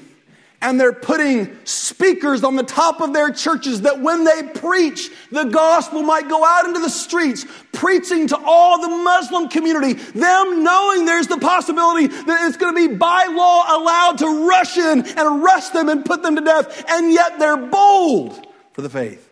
[0.61, 5.45] and they're putting speakers on the top of their churches that when they preach, the
[5.45, 11.05] gospel might go out into the streets, preaching to all the Muslim community, them knowing
[11.05, 15.19] there's the possibility that it's going to be by law allowed to rush in and
[15.43, 19.29] arrest them and put them to death, and yet they're bold for the faith.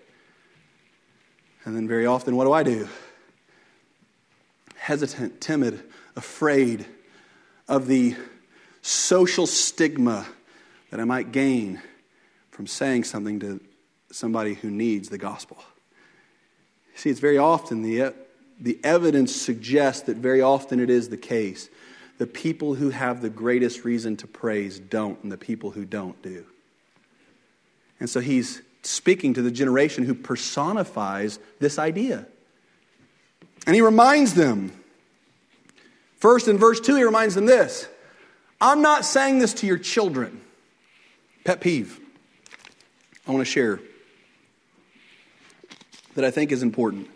[1.65, 2.88] And then very often, what do I do?
[4.78, 5.84] Hesitant, timid,
[6.15, 6.86] afraid
[7.67, 8.15] of the
[8.82, 10.25] social stigma
[10.89, 11.81] that I might gain
[12.51, 13.59] from saying something to
[14.11, 15.57] somebody who needs the gospel.
[16.95, 18.13] See, it's very often the,
[18.59, 21.69] the evidence suggests that very often it is the case.
[22.17, 26.19] The people who have the greatest reason to praise don't, and the people who don't
[26.23, 26.45] do.
[27.99, 32.25] And so he's speaking to the generation who personifies this idea.
[33.65, 34.71] And he reminds them,
[36.15, 37.88] first in verse 2, he reminds them this
[38.59, 40.41] I'm not saying this to your children.
[41.47, 42.01] Pet peeve
[43.25, 43.79] I want to share
[46.15, 47.07] that I think is important.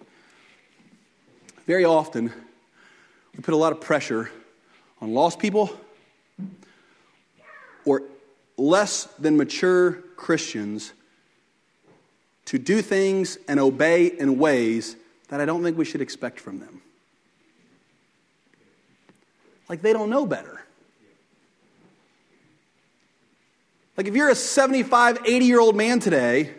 [1.67, 2.31] Very often,
[3.35, 4.31] we put a lot of pressure
[5.01, 5.77] on lost people
[7.83, 8.03] or
[8.55, 10.93] less than mature Christians
[12.45, 14.95] to do things and obey in ways
[15.27, 16.81] that I don't think we should expect from them.
[19.67, 20.61] Like they don't know better.
[24.01, 26.49] Like if you're a 75, 80 year old man today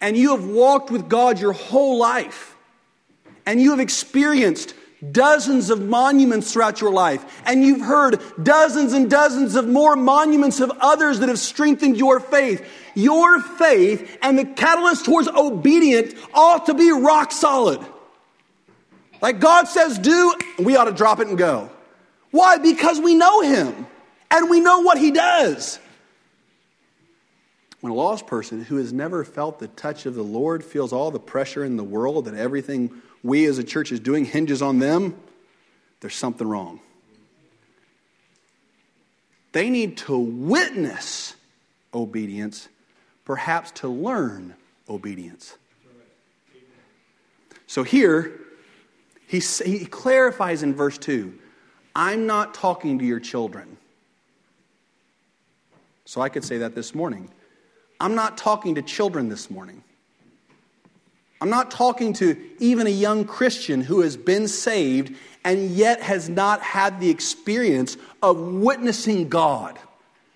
[0.00, 2.54] and you have walked with God your whole life
[3.44, 4.74] and you have experienced
[5.10, 10.60] dozens of monuments throughout your life, and you've heard dozens and dozens of more monuments
[10.60, 12.64] of others that have strengthened your faith.
[12.94, 17.84] Your faith and the catalyst towards obedience ought to be rock solid.
[19.20, 21.68] Like God says, do, we ought to drop it and go.
[22.30, 22.58] Why?
[22.58, 23.88] Because we know Him
[24.30, 25.80] and we know what He does.
[27.80, 31.10] When a lost person who has never felt the touch of the Lord feels all
[31.10, 32.90] the pressure in the world that everything
[33.22, 35.16] we as a church is doing hinges on them,
[36.00, 36.80] there's something wrong.
[39.52, 41.34] They need to witness
[41.92, 42.68] obedience,
[43.24, 44.54] perhaps to learn
[44.88, 45.56] obedience.
[47.66, 48.38] So here,
[49.26, 51.32] he, he clarifies in verse 2
[51.94, 53.76] I'm not talking to your children.
[56.04, 57.30] So I could say that this morning.
[58.00, 59.84] I'm not talking to children this morning.
[61.42, 66.28] I'm not talking to even a young Christian who has been saved and yet has
[66.28, 69.78] not had the experience of witnessing God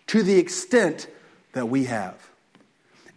[0.09, 1.09] to the extent
[1.53, 2.17] that we have.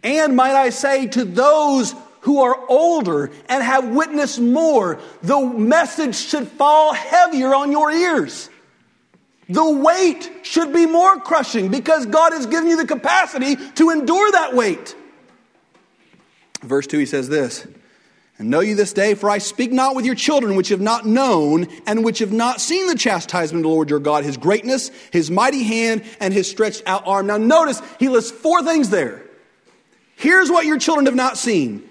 [0.02, 6.16] And might I say, to those who are older and have witnessed more, the message
[6.16, 8.50] should fall heavier on your ears.
[9.48, 14.30] The weight should be more crushing because God has given you the capacity to endure
[14.32, 14.94] that weight.
[16.62, 17.66] Verse 2, he says this
[18.38, 21.06] And know you this day, for I speak not with your children which have not
[21.06, 24.90] known and which have not seen the chastisement of the Lord your God, his greatness,
[25.12, 27.26] his mighty hand, and his stretched out arm.
[27.26, 29.22] Now, notice he lists four things there.
[30.16, 31.88] Here's what your children have not seen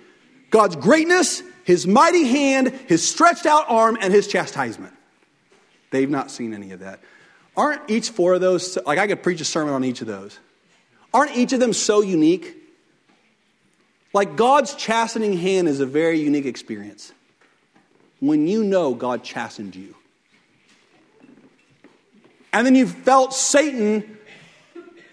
[0.52, 4.94] God's greatness, his mighty hand, his stretched out arm, and his chastisement.
[5.90, 7.00] They've not seen any of that.
[7.58, 10.38] Aren't each four of those, like I could preach a sermon on each of those.
[11.12, 12.56] Aren't each of them so unique?
[14.14, 17.12] Like God's chastening hand is a very unique experience.
[18.20, 19.96] When you know God chastened you.
[22.54, 24.18] And then you felt Satan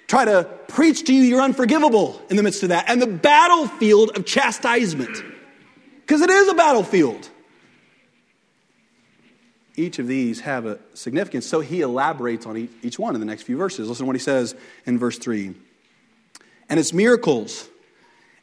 [0.07, 2.89] try to preach to you you're unforgivable in the midst of that.
[2.89, 5.23] And the battlefield of chastisement.
[6.01, 7.29] Because it is a battlefield.
[9.77, 11.47] Each of these have a significance.
[11.47, 13.89] So he elaborates on each one in the next few verses.
[13.89, 14.55] Listen to what he says
[14.87, 15.55] in verse 3.
[16.69, 17.69] And his miracles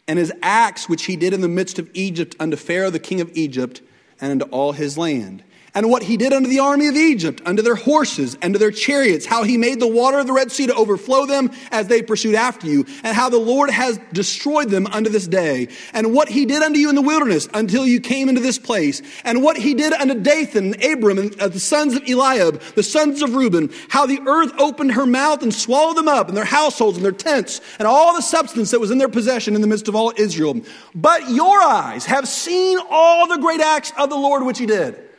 [0.07, 3.21] and his acts which he did in the midst of Egypt unto Pharaoh the king
[3.21, 3.81] of Egypt
[4.19, 5.43] and unto all his land
[5.73, 8.71] and what he did unto the army of Egypt, unto their horses, and to their
[8.71, 12.01] chariots, how he made the water of the Red Sea to overflow them as they
[12.01, 16.27] pursued after you, and how the Lord has destroyed them unto this day, and what
[16.27, 19.57] he did unto you in the wilderness until you came into this place, and what
[19.57, 23.35] he did unto Dathan and Abiram, and uh, the sons of Eliab, the sons of
[23.35, 27.05] Reuben, how the earth opened her mouth and swallowed them up, and their households, and
[27.05, 29.95] their tents, and all the substance that was in their possession in the midst of
[29.95, 30.59] all Israel.
[30.93, 35.10] But your eyes have seen all the great acts of the Lord which he did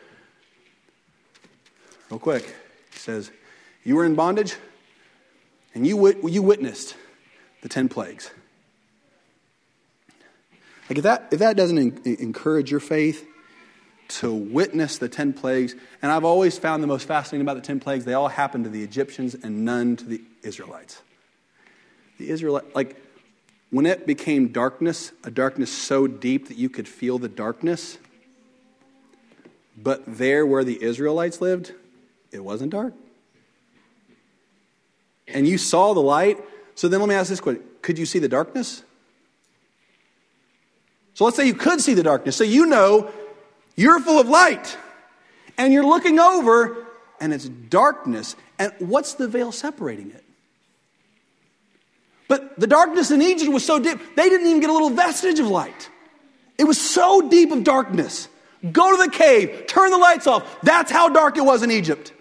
[2.12, 2.54] real quick.
[2.92, 3.30] He says,
[3.84, 4.56] You were in bondage
[5.74, 6.94] and you, wit- you witnessed
[7.62, 8.30] the 10 plagues.
[10.90, 13.26] Like, if that, if that doesn't encourage your faith
[14.08, 17.80] to witness the 10 plagues, and I've always found the most fascinating about the 10
[17.80, 21.00] plagues, they all happened to the Egyptians and none to the Israelites.
[22.18, 23.02] The Israelite, like,
[23.70, 27.96] when it became darkness, a darkness so deep that you could feel the darkness,
[29.74, 31.72] but there where the Israelites lived,
[32.32, 32.94] it wasn't dark.
[35.28, 36.38] And you saw the light.
[36.74, 38.82] So then let me ask this question Could you see the darkness?
[41.14, 42.36] So let's say you could see the darkness.
[42.36, 43.10] So you know
[43.76, 44.76] you're full of light.
[45.58, 46.86] And you're looking over
[47.20, 48.34] and it's darkness.
[48.58, 50.24] And what's the veil separating it?
[52.28, 55.38] But the darkness in Egypt was so deep, they didn't even get a little vestige
[55.38, 55.90] of light.
[56.56, 58.28] It was so deep of darkness.
[58.70, 60.60] Go to the cave, turn the lights off.
[60.62, 62.12] That's how dark it was in Egypt.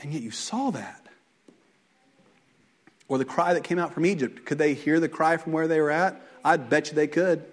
[0.00, 1.06] And yet you saw that.
[3.08, 4.44] Or the cry that came out from Egypt.
[4.46, 6.20] Could they hear the cry from where they were at?
[6.44, 7.44] I'd bet you they could.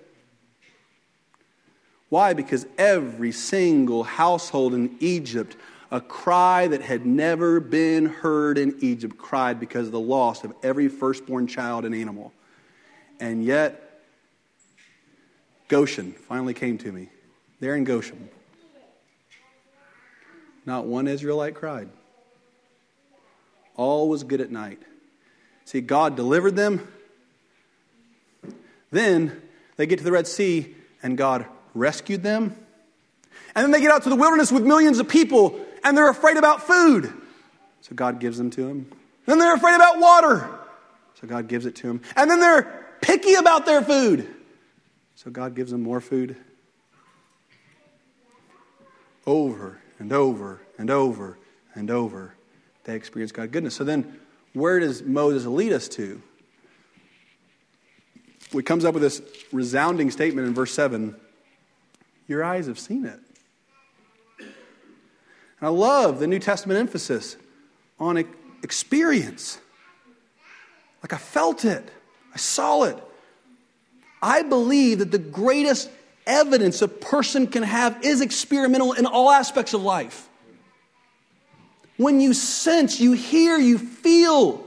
[2.09, 2.33] Why?
[2.33, 5.57] Because every single household in Egypt,
[5.91, 10.53] a cry that had never been heard in Egypt, cried because of the loss of
[10.63, 12.31] every firstborn child and animal.
[13.19, 14.03] And yet,
[15.67, 17.09] Goshen finally came to me.
[17.59, 18.29] There in Goshen.
[20.65, 21.89] Not one Israelite cried.
[23.77, 24.81] All was good at night.
[25.65, 26.87] See, God delivered them.
[28.91, 29.41] Then
[29.75, 32.55] they get to the Red Sea, and God rescued them.
[33.55, 36.37] And then they get out to the wilderness with millions of people, and they're afraid
[36.37, 37.13] about food.
[37.81, 38.91] So God gives them to them.
[39.25, 40.49] Then they're afraid about water.
[41.21, 42.01] So God gives it to them.
[42.15, 44.27] And then they're picky about their food.
[45.15, 46.35] So God gives them more food.
[49.25, 51.37] Over and over and over
[51.75, 52.36] and over
[52.87, 53.75] they experience God's goodness.
[53.75, 54.19] So then,
[54.53, 56.21] where does Moses lead us to?
[58.51, 59.21] He comes up with this
[59.51, 61.15] resounding statement in verse 7
[62.27, 63.19] Your eyes have seen it.
[64.39, 64.47] And
[65.61, 67.35] I love the New Testament emphasis
[67.99, 68.23] on
[68.63, 69.59] experience.
[71.03, 71.91] Like I felt it,
[72.33, 72.97] I saw it.
[74.21, 75.89] I believe that the greatest
[76.25, 80.26] evidence a person can have is experimental in all aspects of life.
[81.97, 84.63] When you sense, you hear, you feel.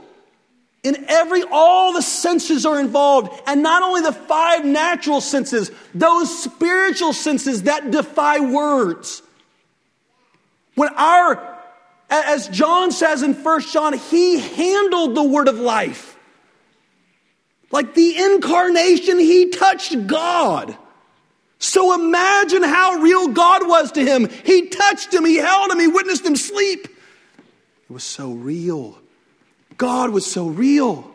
[0.83, 3.41] In every, all the senses are involved.
[3.47, 9.21] And not only the five natural senses, those spiritual senses that defy words.
[10.75, 11.57] When our,
[12.09, 16.17] as John says in First John, he handled the word of life.
[17.71, 20.75] Like the incarnation, he touched God.
[21.59, 24.27] So imagine how real God was to him.
[24.43, 26.87] He touched him, he held him, he witnessed him sleep.
[27.91, 28.97] It was so real.
[29.75, 31.13] God was so real.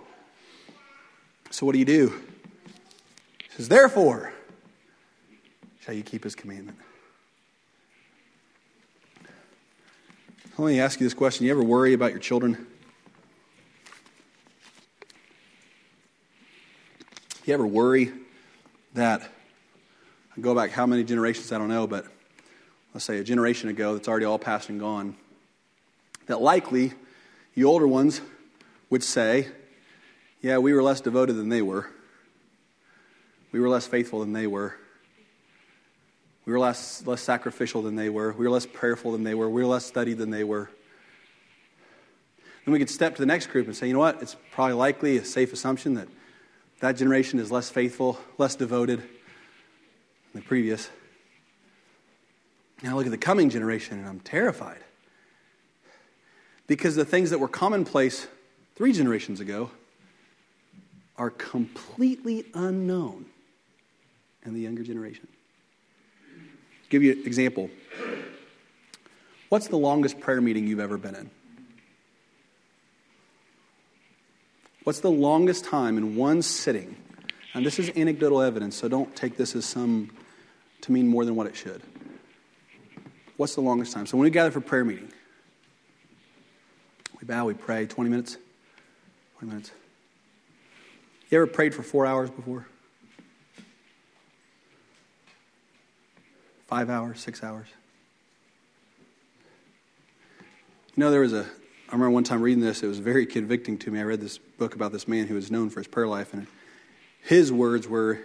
[1.49, 2.09] So, what do you do?
[3.45, 4.31] He says, Therefore,
[5.81, 6.77] shall you keep his commandment.
[10.59, 11.47] Let me ask you this question.
[11.47, 12.66] You ever worry about your children?
[17.47, 18.12] You ever worry
[18.93, 19.22] that,
[20.37, 22.05] I go back how many generations, I don't know, but
[22.93, 25.16] let's say a generation ago that's already all past and gone,
[26.27, 26.93] that likely
[27.55, 28.20] the older ones
[28.91, 29.49] would say,
[30.43, 31.89] Yeah, we were less devoted than they were.
[33.53, 34.74] We were less faithful than they were.
[36.45, 38.33] We were less, less sacrificial than they were.
[38.33, 39.51] We were less prayerful than they were.
[39.51, 40.70] We were less studied than they were.
[42.64, 44.22] Then we could step to the next group and say, you know what?
[44.22, 46.09] It's probably likely a safe assumption that
[46.81, 49.09] that generation is less faithful, less devoted than
[50.35, 50.89] the previous.
[52.83, 54.85] Now look at the coming generation and I'm terrified.
[56.67, 58.27] Because the things that were commonplace
[58.75, 59.71] three generations ago
[61.17, 63.27] are completely unknown
[64.45, 65.29] in the younger generation.
[66.89, 67.71] give you an example.
[69.49, 71.31] What's the longest prayer meeting you've ever been in?
[74.85, 76.97] What's the longest time in one sitting?
[77.55, 80.11] And this is anecdotal evidence, so don't take this as some
[80.83, 81.83] to mean more than what it should.
[83.37, 84.07] What's the longest time?
[84.07, 85.11] So when we gather for prayer meeting,
[87.27, 88.39] bow, we pray, 20 minutes?
[89.39, 89.70] 20 minutes.
[91.31, 92.66] You ever prayed for four hours before?
[96.66, 97.66] Five hours, six hours?
[100.95, 101.47] You know, there was a
[101.89, 104.01] I remember one time reading this, it was very convicting to me.
[104.01, 106.49] I read this book about this man who was known for his prayer life, and
[107.22, 108.18] his words were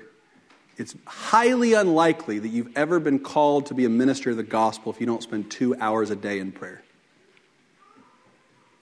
[0.78, 4.92] It's highly unlikely that you've ever been called to be a minister of the gospel
[4.92, 6.82] if you don't spend two hours a day in prayer.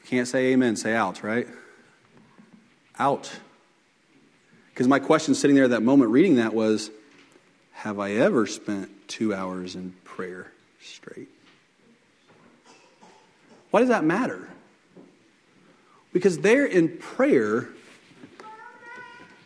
[0.10, 1.48] Can't say amen, say out, right?
[2.98, 3.32] Out.
[4.72, 6.90] Because my question sitting there at that moment reading that was
[7.74, 10.52] Have I ever spent two hours in prayer
[10.82, 11.28] straight?
[13.70, 14.50] Why does that matter?
[16.12, 17.70] Because there in prayer,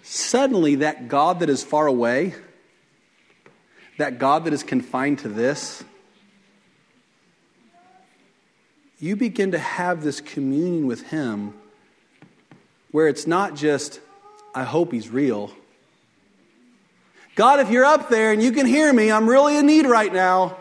[0.01, 2.35] suddenly that God that is far away,
[3.97, 5.83] that God that is confined to this,
[9.03, 11.53] you begin to have this communion with Him
[12.91, 13.99] where it's not just,
[14.53, 15.51] I hope He's real.
[17.35, 20.13] God, if you're up there and you can hear me, I'm really in need right
[20.13, 20.57] now.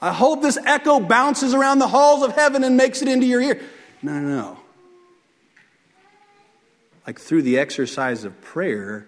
[0.00, 3.40] I hope this echo bounces around the halls of heaven and makes it into your
[3.40, 3.60] ear.
[4.02, 4.58] No, no, no
[7.06, 9.06] like through the exercise of prayer,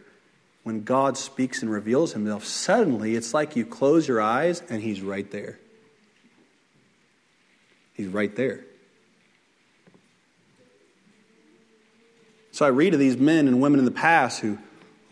[0.62, 5.00] when God speaks and reveals himself, suddenly it's like you close your eyes and he's
[5.00, 5.58] right there.
[7.98, 8.64] He's right there.
[12.52, 14.56] So I read of these men and women in the past who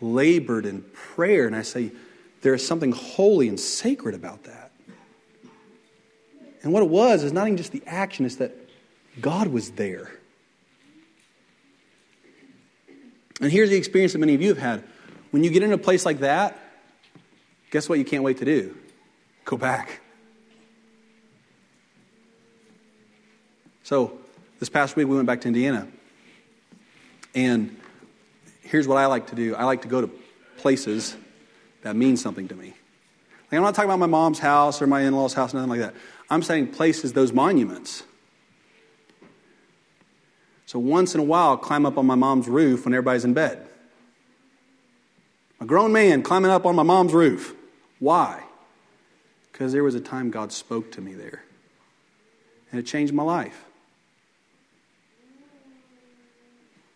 [0.01, 1.91] labored in prayer, and I say,
[2.43, 4.71] there is something holy and sacred about that.
[6.63, 8.53] And what it was is not even just the action, it's that
[9.21, 10.13] God was there.
[13.41, 14.85] And here's the experience that many of you have had.
[15.33, 16.57] When you get in a place like that,
[17.71, 18.77] guess what you can't wait to do?
[19.45, 20.01] Go back.
[23.87, 24.19] So,
[24.59, 25.87] this past week we went back to Indiana.
[27.37, 27.77] And
[28.63, 30.11] here's what I like to do I like to go to
[30.57, 31.17] places
[31.83, 32.75] that mean something to me.
[33.51, 35.71] Like, I'm not talking about my mom's house or my in law's house, or nothing
[35.71, 35.95] like that.
[36.29, 38.03] I'm saying places, those monuments
[40.67, 43.35] so once in a while, I'll climb up on my mom's roof when everybody's in
[43.35, 43.67] bed.
[45.61, 47.55] A grown man climbing up on my mom's roof.
[48.01, 48.43] Why?
[49.53, 51.45] Because there was a time God spoke to me there.
[52.71, 53.65] And it changed my life.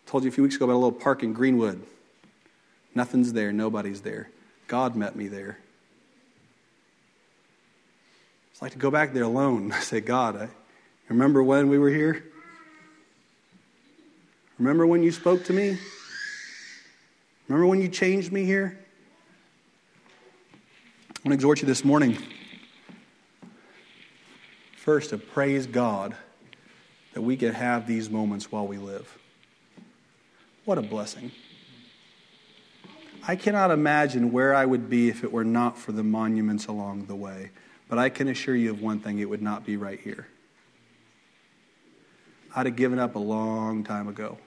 [0.11, 1.81] told you a few weeks ago about a little park in Greenwood.
[2.93, 4.29] Nothing's there, nobody's there.
[4.67, 5.57] God met me there.
[8.51, 9.71] It's like to go back there alone.
[9.71, 10.49] I say, God, I
[11.07, 12.25] remember when we were here?
[14.59, 15.77] Remember when you spoke to me?
[17.47, 18.77] Remember when you changed me here?
[21.07, 22.17] I want to exhort you this morning
[24.75, 26.17] first to praise God
[27.13, 29.17] that we can have these moments while we live.
[30.65, 31.31] What a blessing.
[33.27, 37.05] I cannot imagine where I would be if it were not for the monuments along
[37.05, 37.51] the way.
[37.87, 40.27] But I can assure you of one thing it would not be right here.
[42.55, 44.37] I'd have given up a long time ago.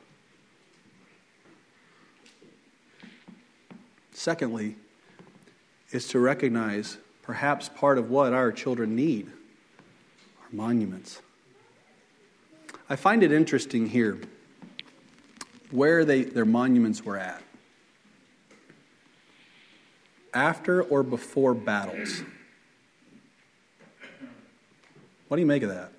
[4.13, 4.77] Secondly,
[5.91, 11.21] is to recognize perhaps part of what our children need are monuments.
[12.89, 14.19] I find it interesting here
[15.75, 17.43] where they, their monuments were at.
[20.33, 22.23] After or before battles?
[25.27, 25.91] What do you make of that?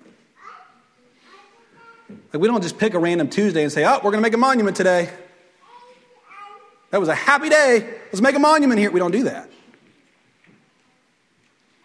[2.08, 4.32] Like, we don't just pick a random Tuesday and say, oh, we're going to make
[4.32, 5.10] a monument today.
[6.90, 7.80] That was a happy day.
[8.06, 8.90] Let's make a monument here.
[8.90, 9.50] We don't do that.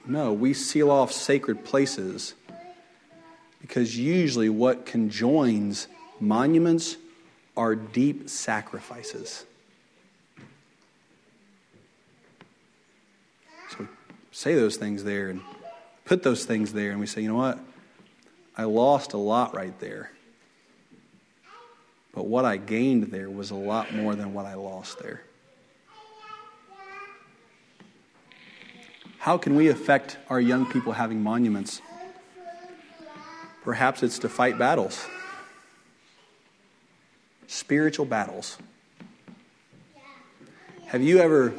[0.06, 2.36] No, we seal off sacred places
[3.60, 5.88] because usually what conjoins
[6.22, 6.96] monuments
[7.56, 9.46] are deep sacrifices.
[13.70, 13.88] So
[14.32, 15.42] say those things there and
[16.06, 17.60] put those things there, and we say, you know what?
[18.58, 20.12] I lost a lot right there.
[22.14, 25.22] But what I gained there was a lot more than what I lost there.
[29.20, 31.82] How can we affect our young people having monuments?
[33.64, 35.06] Perhaps it's to fight battles,
[37.52, 38.58] spiritual battles.
[40.86, 41.54] Have you ever,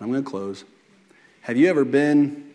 [0.00, 0.64] I'm going to close,
[1.42, 2.54] have you ever been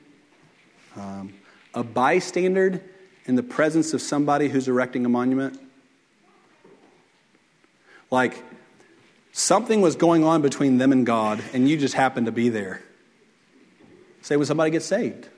[0.96, 1.36] um,
[1.76, 2.82] a bystander
[3.26, 5.60] in the presence of somebody who's erecting a monument?
[8.10, 8.44] Like
[9.32, 12.82] something was going on between them and God, and you just happened to be there.
[14.24, 15.30] Say, when somebody gets saved.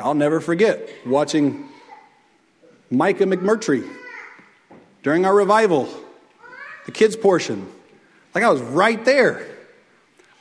[0.00, 1.68] I'll never forget watching
[2.90, 3.88] Micah McMurtry
[5.02, 5.88] during our revival,
[6.86, 7.66] the kids' portion.
[8.34, 9.46] Like I was right there.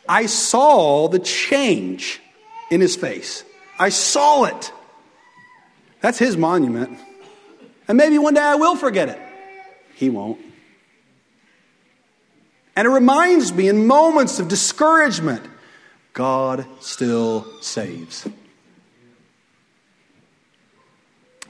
[0.08, 2.22] I saw the change
[2.72, 3.44] in his face.
[3.80, 4.72] I saw it.
[6.02, 7.00] That's his monument.
[7.88, 9.20] And maybe one day I will forget it.
[9.96, 10.40] He won't.
[12.76, 15.44] And it reminds me in moments of discouragement
[16.14, 18.28] God still saves.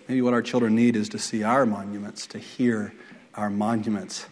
[0.08, 2.94] Maybe what our children need is to see our monuments, to hear
[3.36, 4.28] our monuments.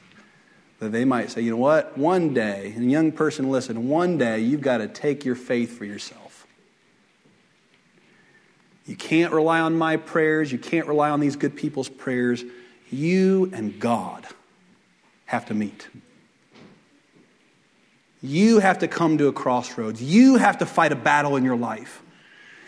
[0.79, 1.97] That they might say, you know what?
[1.97, 5.85] One day, and young person, listen, one day you've got to take your faith for
[5.85, 6.47] yourself.
[8.85, 10.51] You can't rely on my prayers.
[10.51, 12.43] You can't rely on these good people's prayers.
[12.91, 14.27] You and God
[15.25, 15.87] have to meet.
[18.21, 20.01] You have to come to a crossroads.
[20.01, 22.01] You have to fight a battle in your life.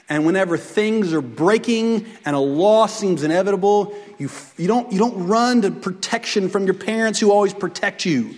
[0.09, 5.27] And whenever things are breaking and a loss seems inevitable, you, you, don't, you don't
[5.27, 8.35] run to protection from your parents who always protect you.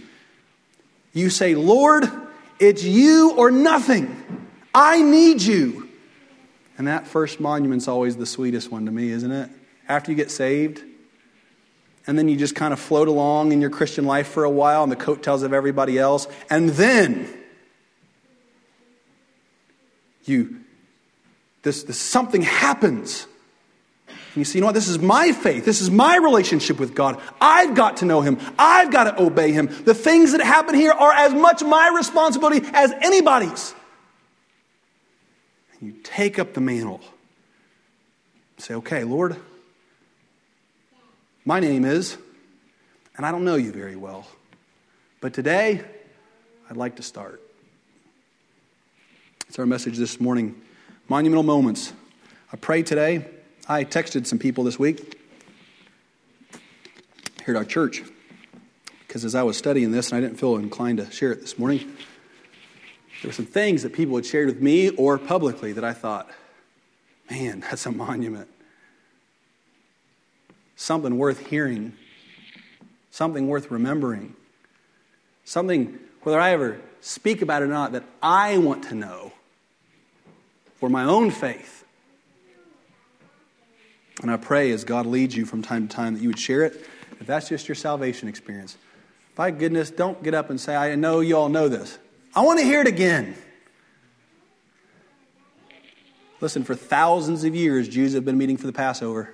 [1.13, 2.09] You say, Lord,
[2.59, 4.47] it's you or nothing.
[4.73, 5.89] I need you.
[6.77, 9.49] And that first monument's always the sweetest one to me, isn't it?
[9.87, 10.81] After you get saved,
[12.07, 14.81] and then you just kind of float along in your Christian life for a while
[14.81, 17.27] on the coattails of everybody else, and then
[20.25, 20.61] you
[21.69, 23.27] this, this something happens.
[24.07, 24.73] And you see, you know what?
[24.73, 25.65] This is my faith.
[25.65, 27.21] This is my relationship with God.
[27.39, 28.39] I've got to know Him.
[28.57, 29.67] I've got to obey Him.
[29.83, 33.75] The things that happen here are as much my responsibility as anybody's.
[35.79, 37.01] And you take up the mantle.
[38.57, 39.35] Say, okay, Lord,
[41.45, 42.17] my name is,
[43.15, 44.25] and I don't know you very well,
[45.21, 45.83] but today
[46.67, 47.41] I'd like to start.
[49.47, 50.59] It's our message this morning
[51.09, 51.91] monumental moments.
[52.53, 53.25] I pray today.
[53.67, 55.19] I texted some people this week
[57.45, 58.03] here at our church
[59.07, 61.57] because as I was studying this, and I didn't feel inclined to share it this
[61.57, 61.79] morning,
[63.21, 66.29] there were some things that people had shared with me or publicly that I thought,
[67.29, 68.47] man, that's a monument
[70.75, 71.91] something worth hearing,
[73.11, 74.33] something worth remembering,
[75.43, 79.33] something, whether I ever speak about it or not, that I want to know
[80.79, 81.85] for my own faith.
[84.21, 86.63] And I pray as God leads you from time to time that you would share
[86.63, 86.85] it.
[87.19, 88.77] If that's just your salvation experience,
[89.35, 91.97] by goodness, don't get up and say, I know you all know this.
[92.35, 93.35] I want to hear it again.
[96.41, 99.33] Listen, for thousands of years, Jews have been meeting for the Passover.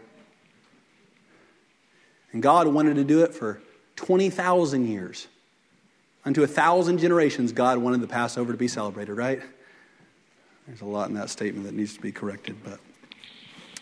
[2.32, 3.62] And God wanted to do it for
[3.96, 5.28] 20,000 years.
[6.26, 9.42] Unto a thousand generations, God wanted the Passover to be celebrated, right?
[10.68, 12.80] There's a lot in that statement that needs to be corrected, but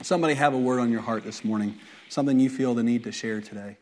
[0.02, 1.76] somebody have a word on your heart this morning,
[2.10, 3.78] something you feel the need to share today.